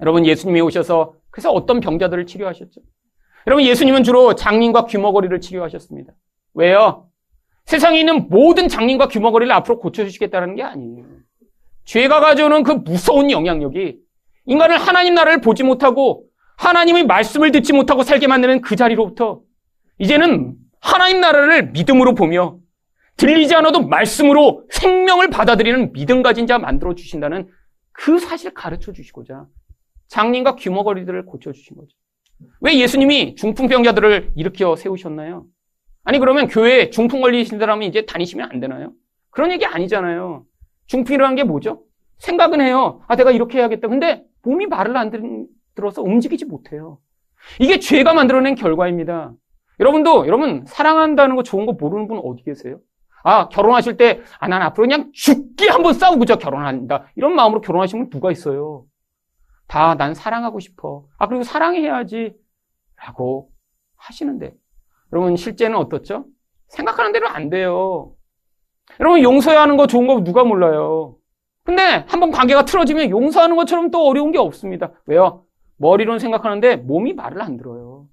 여러분 0.00 0.26
예수님이 0.26 0.60
오셔서 0.60 1.14
그래서 1.30 1.52
어떤 1.52 1.80
병자들을 1.80 2.26
치료하셨죠? 2.26 2.80
여러분 3.46 3.64
예수님은 3.64 4.02
주로 4.02 4.34
장님과 4.34 4.86
귀머거리를 4.86 5.40
치료하셨습니다. 5.40 6.12
왜요? 6.54 7.05
세상에 7.66 7.98
있는 7.98 8.28
모든 8.28 8.68
장님과 8.68 9.08
귀머거리를 9.08 9.52
앞으로 9.52 9.78
고쳐주시겠다는 9.80 10.54
게 10.54 10.62
아니에요. 10.62 11.04
죄가 11.84 12.20
가져오는 12.20 12.62
그 12.62 12.72
무서운 12.72 13.30
영향력이 13.30 13.96
인간을 14.46 14.78
하나님 14.78 15.14
나라를 15.14 15.40
보지 15.40 15.64
못하고 15.64 16.24
하나님의 16.58 17.06
말씀을 17.06 17.50
듣지 17.50 17.72
못하고 17.72 18.02
살게 18.02 18.28
만드는 18.28 18.60
그 18.60 18.76
자리로부터 18.76 19.42
이제는 19.98 20.54
하나님 20.80 21.20
나라를 21.20 21.70
믿음으로 21.72 22.14
보며 22.14 22.58
들리지 23.16 23.54
않아도 23.56 23.82
말씀으로 23.82 24.64
생명을 24.70 25.30
받아들이는 25.30 25.92
믿음 25.92 26.22
가진 26.22 26.46
자 26.46 26.58
만들어 26.58 26.94
주신다는 26.94 27.48
그 27.92 28.18
사실을 28.18 28.54
가르쳐 28.54 28.92
주시고자 28.92 29.46
장님과 30.08 30.56
귀머거리들을 30.56 31.24
고쳐 31.26 31.52
주신 31.52 31.76
거죠. 31.76 31.96
왜 32.60 32.78
예수님이 32.78 33.34
중풍병자들을 33.34 34.32
일으켜 34.36 34.76
세우셨나요? 34.76 35.46
아니 36.06 36.18
그러면 36.20 36.46
교회에 36.46 36.90
중풍 36.90 37.20
걸리신 37.20 37.58
사람이 37.58 37.86
이제 37.86 38.06
다니시면 38.06 38.48
안 38.50 38.60
되나요? 38.60 38.92
그런 39.30 39.50
얘기 39.50 39.66
아니잖아요. 39.66 40.44
중풍이라는 40.86 41.34
게 41.36 41.44
뭐죠? 41.44 41.82
생각은 42.18 42.60
해요. 42.60 43.02
아 43.08 43.16
내가 43.16 43.32
이렇게 43.32 43.58
해야겠다. 43.58 43.88
근데 43.88 44.24
몸이 44.42 44.66
말을 44.66 44.96
안 44.96 45.10
들어서 45.74 46.02
움직이지 46.02 46.44
못해요. 46.46 46.98
이게 47.60 47.78
죄가 47.80 48.14
만들어낸 48.14 48.54
결과입니다. 48.54 49.32
여러분도 49.80 50.26
여러분 50.26 50.64
사랑한다는 50.66 51.36
거 51.36 51.42
좋은 51.42 51.66
거 51.66 51.72
모르는 51.72 52.08
분 52.08 52.20
어디 52.24 52.42
계세요? 52.44 52.78
아, 53.24 53.48
결혼하실 53.48 53.96
때, 53.96 54.20
아, 54.38 54.46
난 54.46 54.62
앞으로 54.62 54.86
그냥 54.86 55.10
죽기 55.12 55.66
한번 55.66 55.94
싸우고자 55.94 56.36
결혼한다. 56.36 57.06
이런 57.16 57.34
마음으로 57.34 57.60
결혼하신 57.60 57.98
분 57.98 58.10
누가 58.10 58.30
있어요? 58.30 58.84
다 59.66 59.96
난 59.96 60.14
사랑하고 60.14 60.60
싶어. 60.60 61.06
아, 61.18 61.26
그리고 61.26 61.42
사랑해야지. 61.42 62.36
라고 63.04 63.50
하시는데. 63.96 64.54
여러분, 65.12 65.36
실제는 65.36 65.76
어떻죠? 65.76 66.26
생각하는 66.68 67.12
대로 67.12 67.28
안 67.28 67.50
돼요. 67.50 68.14
여러분, 69.00 69.22
용서해야 69.22 69.62
하는 69.62 69.76
거 69.76 69.86
좋은 69.86 70.06
거 70.06 70.22
누가 70.22 70.44
몰라요? 70.44 71.16
근데 71.64 72.04
한번 72.06 72.30
관계가 72.30 72.64
틀어지면 72.64 73.10
용서하는 73.10 73.56
것처럼 73.56 73.90
또 73.90 74.06
어려운 74.06 74.30
게 74.30 74.38
없습니다. 74.38 74.92
왜요? 75.06 75.44
머리로는 75.78 76.18
생각하는데 76.18 76.76
몸이 76.76 77.12
말을 77.12 77.42
안 77.42 77.56
들어요. 77.56 78.06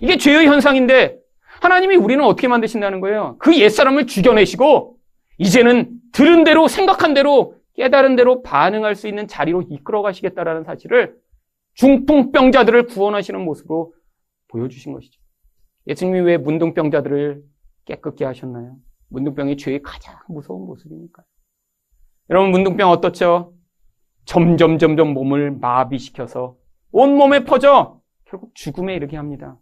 이게 0.00 0.16
죄의 0.16 0.46
현상인데 0.46 1.18
하나님이 1.60 1.96
우리는 1.96 2.22
어떻게 2.24 2.48
만드신다는 2.48 3.00
거예요? 3.00 3.36
그 3.38 3.56
옛사람을 3.56 4.06
죽여내시고 4.06 4.96
이제는 5.38 5.90
들은 6.12 6.44
대로 6.44 6.66
생각한 6.68 7.14
대로 7.14 7.54
깨달은 7.74 8.16
대로 8.16 8.42
반응할 8.42 8.96
수 8.96 9.08
있는 9.08 9.26
자리로 9.28 9.62
이끌어 9.70 10.02
가시겠다라는 10.02 10.64
사실을 10.64 11.16
중풍병자들을 11.74 12.86
구원하시는 12.86 13.40
모습으로 13.40 13.94
보여주신 14.48 14.92
것이죠. 14.92 15.20
예수님이 15.86 16.20
왜 16.20 16.36
문둥병자들을 16.38 17.42
깨끗게 17.84 18.24
하셨나요? 18.24 18.76
문둥병이 19.08 19.56
죄의 19.56 19.82
가장 19.82 20.16
무서운 20.28 20.66
모습이니까요. 20.66 21.26
여러분 22.30 22.50
문둥병 22.50 22.90
어떻죠? 22.90 23.52
점점 24.24 24.78
점점 24.78 25.12
몸을 25.12 25.50
마비시켜서 25.52 26.56
온몸에 26.90 27.44
퍼져 27.44 28.00
결국 28.24 28.54
죽음에 28.54 28.94
이르게 28.94 29.16
합니다. 29.16 29.58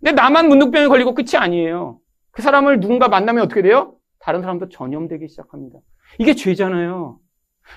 근데 0.00 0.12
나만 0.12 0.48
문둥병에 0.48 0.88
걸리고 0.88 1.14
끝이 1.14 1.36
아니에요. 1.36 2.00
그 2.32 2.42
사람을 2.42 2.80
누군가 2.80 3.08
만나면 3.08 3.44
어떻게 3.44 3.62
돼요? 3.62 3.96
다른 4.18 4.40
사람도 4.40 4.68
전염되기 4.68 5.28
시작합니다. 5.28 5.78
이게 6.18 6.34
죄잖아요. 6.34 7.20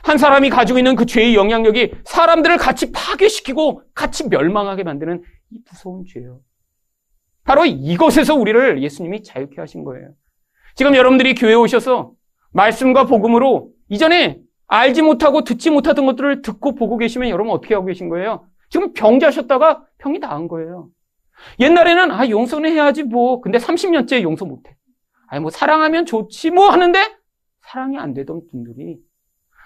한 0.03 0.17
사람이 0.17 0.49
가지고 0.49 0.79
있는 0.79 0.95
그 0.95 1.05
죄의 1.05 1.35
영향력이 1.35 1.93
사람들을 2.05 2.57
같이 2.57 2.91
파괴시키고 2.91 3.83
같이 3.93 4.27
멸망하게 4.27 4.83
만드는 4.83 5.23
이 5.51 5.59
무서운 5.69 6.03
죄예요. 6.07 6.39
바로 7.45 7.65
이것에서 7.65 8.35
우리를 8.35 8.81
예수님이 8.83 9.23
자유케 9.23 9.61
하신 9.61 9.83
거예요. 9.83 10.09
지금 10.75 10.95
여러분들이 10.95 11.35
교회에 11.35 11.53
오셔서 11.53 12.11
말씀과 12.51 13.05
복음으로 13.05 13.69
이전에 13.89 14.39
알지 14.67 15.03
못하고 15.03 15.43
듣지 15.43 15.69
못하던 15.69 16.05
것들을 16.05 16.41
듣고 16.41 16.75
보고 16.75 16.97
계시면 16.97 17.29
여러분 17.29 17.53
어떻게 17.53 17.75
하고 17.75 17.85
계신 17.85 18.09
거예요? 18.09 18.47
지금 18.69 18.93
병자셨다가 18.93 19.83
병이 19.99 20.19
나은 20.19 20.47
거예요. 20.47 20.89
옛날에는 21.59 22.11
아 22.11 22.29
용서는 22.29 22.71
해야지 22.71 23.03
뭐 23.03 23.41
근데 23.41 23.59
30년째 23.59 24.23
용서 24.23 24.45
못해. 24.45 24.75
아니 25.27 25.41
뭐 25.41 25.51
사랑하면 25.51 26.05
좋지 26.05 26.49
뭐 26.49 26.69
하는데 26.69 26.99
사랑이 27.61 27.97
안 27.97 28.13
되던 28.13 28.41
분들이 28.49 28.97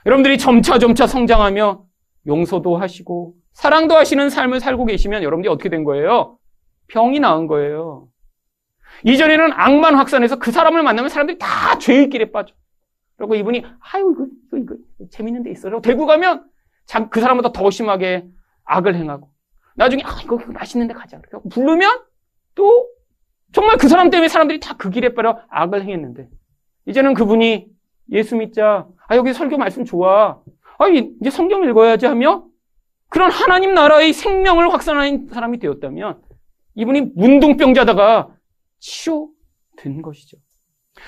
여러분들이 0.05 0.37
점차 0.37 0.79
점차 0.79 1.07
성장하며 1.07 1.83
용서도 2.27 2.77
하시고 2.77 3.35
사랑도 3.53 3.95
하시는 3.95 4.29
삶을 4.29 4.59
살고 4.59 4.85
계시면 4.85 5.23
여러분들이 5.23 5.51
어떻게 5.51 5.69
된 5.69 5.83
거예요? 5.83 6.38
병이 6.89 7.19
나은 7.19 7.47
거예요. 7.47 8.07
이전에는 9.03 9.51
악만 9.53 9.95
확산해서 9.95 10.37
그 10.39 10.51
사람을 10.51 10.83
만나면 10.83 11.09
사람들이 11.09 11.37
다 11.37 11.77
죄의 11.77 12.09
길에 12.09 12.31
빠져. 12.31 12.53
그리고 13.17 13.35
이분이 13.35 13.63
아유 13.79 14.13
이거 14.13 14.57
이거, 14.57 14.75
이거 14.99 15.09
재밌는 15.11 15.43
데 15.43 15.51
있어. 15.51 15.69
라 15.69 15.79
데리고 15.81 16.05
가면 16.05 16.45
그 17.09 17.21
사람보다 17.21 17.51
더 17.51 17.69
심하게 17.69 18.25
악을 18.65 18.95
행하고 18.95 19.29
나중에 19.75 20.03
아 20.03 20.17
이거 20.23 20.37
맛있는 20.47 20.87
데 20.87 20.93
가자. 20.93 21.19
그래 21.21 21.39
부르면 21.49 22.01
또 22.55 22.87
정말 23.51 23.77
그 23.77 23.87
사람 23.87 24.09
때문에 24.09 24.27
사람들이 24.27 24.59
다 24.59 24.75
그 24.77 24.89
길에 24.89 25.13
빠져 25.13 25.39
악을 25.49 25.83
행했는데 25.83 26.29
이제는 26.87 27.13
그분이 27.13 27.67
예수 28.11 28.35
믿자. 28.35 28.87
아 29.07 29.15
여기 29.15 29.33
설교 29.33 29.57
말씀 29.57 29.85
좋아. 29.85 30.39
아 30.77 30.87
이제 30.87 31.29
성경 31.29 31.63
읽어야지 31.63 32.05
하며 32.05 32.45
그런 33.09 33.31
하나님 33.31 33.73
나라의 33.73 34.13
생명을 34.13 34.71
확산하는 34.73 35.27
사람이 35.27 35.59
되었다면 35.59 36.21
이분이 36.79 37.01
문둥병자다가 37.15 38.29
치유된 38.79 40.01
것이죠. 40.01 40.37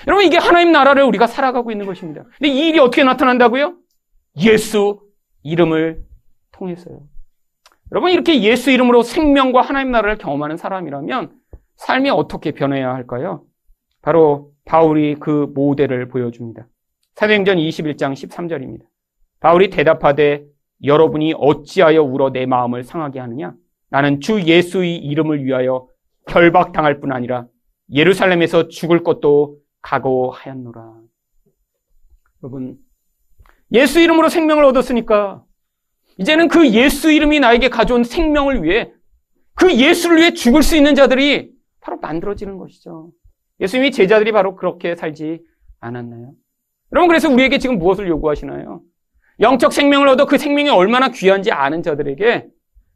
여러분 0.07 0.25
이게 0.25 0.37
하나님 0.37 0.73
나라를 0.73 1.03
우리가 1.03 1.27
살아가고 1.27 1.71
있는 1.71 1.85
것입니다. 1.85 2.23
근데 2.37 2.49
이 2.49 2.67
일이 2.67 2.79
어떻게 2.79 3.03
나타난다고요? 3.03 3.75
예수 4.37 5.01
이름을 5.43 6.03
통해서요. 6.51 7.03
여러분 7.91 8.11
이렇게 8.11 8.41
예수 8.41 8.69
이름으로 8.71 9.01
생명과 9.01 9.61
하나님 9.61 9.91
나라를 9.91 10.17
경험하는 10.17 10.57
사람이라면 10.57 11.31
삶이 11.75 12.09
어떻게 12.09 12.51
변해야 12.51 12.93
할까요? 12.93 13.45
바로 14.01 14.51
바울이 14.65 15.15
그 15.19 15.51
모델을 15.53 16.09
보여줍니다. 16.09 16.67
사도행전 17.15 17.57
21장 17.57 18.13
13절입니다. 18.13 18.81
바울이 19.39 19.69
대답하되 19.69 20.45
여러분이 20.83 21.33
어찌하여 21.37 22.01
울어 22.01 22.31
내 22.31 22.45
마음을 22.45 22.83
상하게 22.83 23.19
하느냐? 23.19 23.53
나는 23.91 24.21
주 24.21 24.41
예수의 24.41 24.97
이름을 24.97 25.43
위하여 25.45 25.87
결박당할 26.27 27.01
뿐 27.01 27.11
아니라 27.11 27.45
예루살렘에서 27.93 28.69
죽을 28.69 29.03
것도 29.03 29.57
각오하였노라. 29.81 30.93
여러분, 32.41 32.77
예수 33.73 33.99
이름으로 33.99 34.29
생명을 34.29 34.63
얻었으니까 34.63 35.43
이제는 36.17 36.47
그 36.47 36.69
예수 36.69 37.11
이름이 37.11 37.41
나에게 37.41 37.69
가져온 37.69 38.03
생명을 38.03 38.63
위해 38.63 38.93
그 39.55 39.73
예수를 39.73 40.17
위해 40.17 40.33
죽을 40.33 40.63
수 40.63 40.77
있는 40.77 40.95
자들이 40.95 41.51
바로 41.81 41.97
만들어지는 41.99 42.57
것이죠. 42.57 43.11
예수님이 43.59 43.91
제자들이 43.91 44.31
바로 44.31 44.55
그렇게 44.55 44.95
살지 44.95 45.43
않았나요? 45.81 46.31
여러분, 46.93 47.09
그래서 47.09 47.29
우리에게 47.29 47.57
지금 47.57 47.77
무엇을 47.77 48.07
요구하시나요? 48.07 48.81
영적 49.41 49.73
생명을 49.73 50.07
얻어 50.07 50.25
그 50.25 50.37
생명이 50.37 50.69
얼마나 50.69 51.09
귀한지 51.09 51.51
아는 51.51 51.83
자들에게 51.83 52.47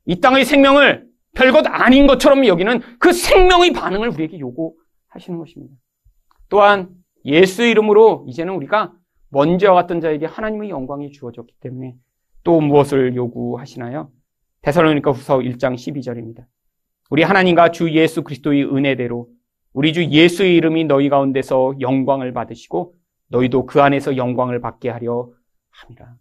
이 0.06 0.20
땅의 0.20 0.46
생명을 0.46 1.08
별것 1.36 1.66
아닌 1.68 2.08
것처럼 2.08 2.46
여기는 2.46 2.82
그 3.00 3.12
생명의 3.12 3.74
반응을 3.74 4.10
우리에게 4.10 4.40
요구하시는 4.40 5.38
것입니다. 5.38 5.76
또한 6.50 6.90
예수 7.26 7.64
이름으로 7.64 8.26
이제는 8.28 8.54
우리가 8.54 8.94
먼저 9.30 9.74
왔던 9.74 10.00
자에게 10.00 10.26
하나님의 10.28 10.70
영광이 10.70 11.12
주어졌기 11.12 11.56
때문에 11.60 11.96
또 12.44 12.62
무엇을 12.62 13.16
요구하시나요? 13.16 14.12
데살로니가 14.62 15.12
후서 15.12 15.40
1장 15.40 15.76
12절입니다. 15.76 16.46
우리 17.10 17.24
하나님과 17.24 17.72
주 17.72 17.92
예수 17.92 18.24
그리스도의 18.24 18.64
은혜대로 18.64 19.28
우리 19.74 19.94
주 19.94 20.06
예수의 20.06 20.56
이름이 20.56 20.86
너희 20.86 21.10
가운데서 21.10 21.76
영광을 21.82 22.32
받으시고 22.32 22.96
너희도 23.30 23.66
그 23.66 23.82
안에서 23.82 24.16
영광을 24.16 24.62
받게 24.62 24.90
하려 24.90 25.30
합니다. 25.70 26.16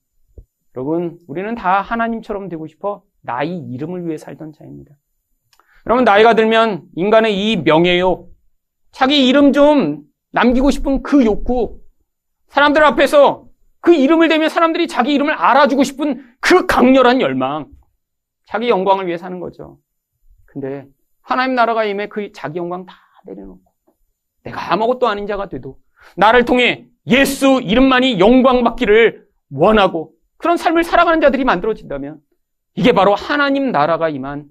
여러분, 0.76 1.18
우리는 1.28 1.55
다 1.55 1.80
하나님처럼 1.80 2.49
되고 2.49 2.66
싶어 2.66 3.03
나의 3.24 3.58
이름을 3.58 4.06
위해 4.06 4.16
살던 4.16 4.52
자입니다. 4.52 4.94
여러분, 5.86 6.04
나이가 6.04 6.34
들면 6.34 6.84
인간의 6.94 7.36
이 7.36 7.56
명예욕, 7.56 8.32
자기 8.92 9.26
이름 9.26 9.52
좀 9.52 10.02
남기고 10.32 10.70
싶은 10.70 11.02
그 11.02 11.24
욕구, 11.24 11.80
사람들 12.48 12.84
앞에서 12.84 13.46
그 13.80 13.94
이름을 13.94 14.28
대면 14.28 14.48
사람들이 14.48 14.88
자기 14.88 15.12
이름을 15.12 15.34
알아주고 15.34 15.82
싶은 15.84 16.24
그 16.40 16.66
강렬한 16.66 17.20
열망, 17.20 17.66
자기 18.46 18.68
영광을 18.68 19.06
위해 19.06 19.18
사는 19.18 19.40
거죠. 19.40 19.78
근데 20.46 20.86
하나님 21.20 21.54
나라가 21.54 21.84
임해 21.84 22.08
그 22.08 22.30
자기 22.32 22.58
영광 22.58 22.86
다 22.86 22.94
내려놓고 23.24 23.62
내가 24.44 24.72
아무것도 24.72 25.08
아닌 25.08 25.26
자가 25.26 25.48
돼도 25.48 25.78
나를 26.16 26.44
통해 26.44 26.86
예수 27.06 27.60
이름만이 27.62 28.20
영광 28.20 28.62
받기를 28.62 29.26
원하고 29.50 30.12
그런 30.36 30.56
삶을 30.56 30.84
살아가는 30.84 31.20
자들이 31.20 31.44
만들어진다면 31.44 32.20
이게 32.74 32.92
바로 32.92 33.14
하나님 33.14 33.70
나라가 33.70 34.08
임한 34.08 34.48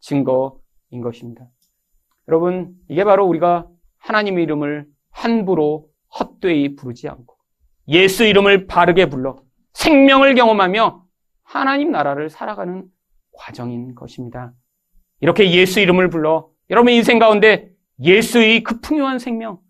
증거인 0.00 1.00
것입니다. 1.02 1.48
여러분, 2.28 2.74
이게 2.88 3.04
바로 3.04 3.26
우리가 3.26 3.66
하나님의 3.98 4.44
이름을 4.44 4.86
함부로 5.10 5.88
헛되이 6.18 6.76
부르지 6.76 7.08
않고 7.08 7.34
예수 7.88 8.24
이름을 8.24 8.66
바르게 8.66 9.06
불러 9.06 9.36
생명을 9.72 10.34
경험하며 10.34 11.04
하나님 11.42 11.90
나라를 11.90 12.30
살아가는 12.30 12.84
과정인 13.32 13.94
것입니다. 13.94 14.52
이렇게 15.20 15.50
예수 15.52 15.80
이름을 15.80 16.10
불러 16.10 16.48
여러분의 16.70 16.96
인생 16.96 17.18
가운데 17.18 17.70
예수의 18.00 18.62
그 18.62 18.80
풍요한 18.80 19.18
생명, 19.18 19.60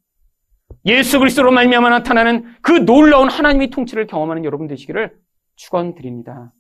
예수 0.84 1.18
그리스도로 1.18 1.53
말미암아 1.53 1.90
나타나는 1.90 2.57
그 2.62 2.84
놀라운 2.84 3.28
하나님의 3.28 3.70
통치를 3.70 4.07
경험하는 4.07 4.44
여러분 4.44 4.66
되시기를 4.66 5.16
축원드립니다. 5.57 6.53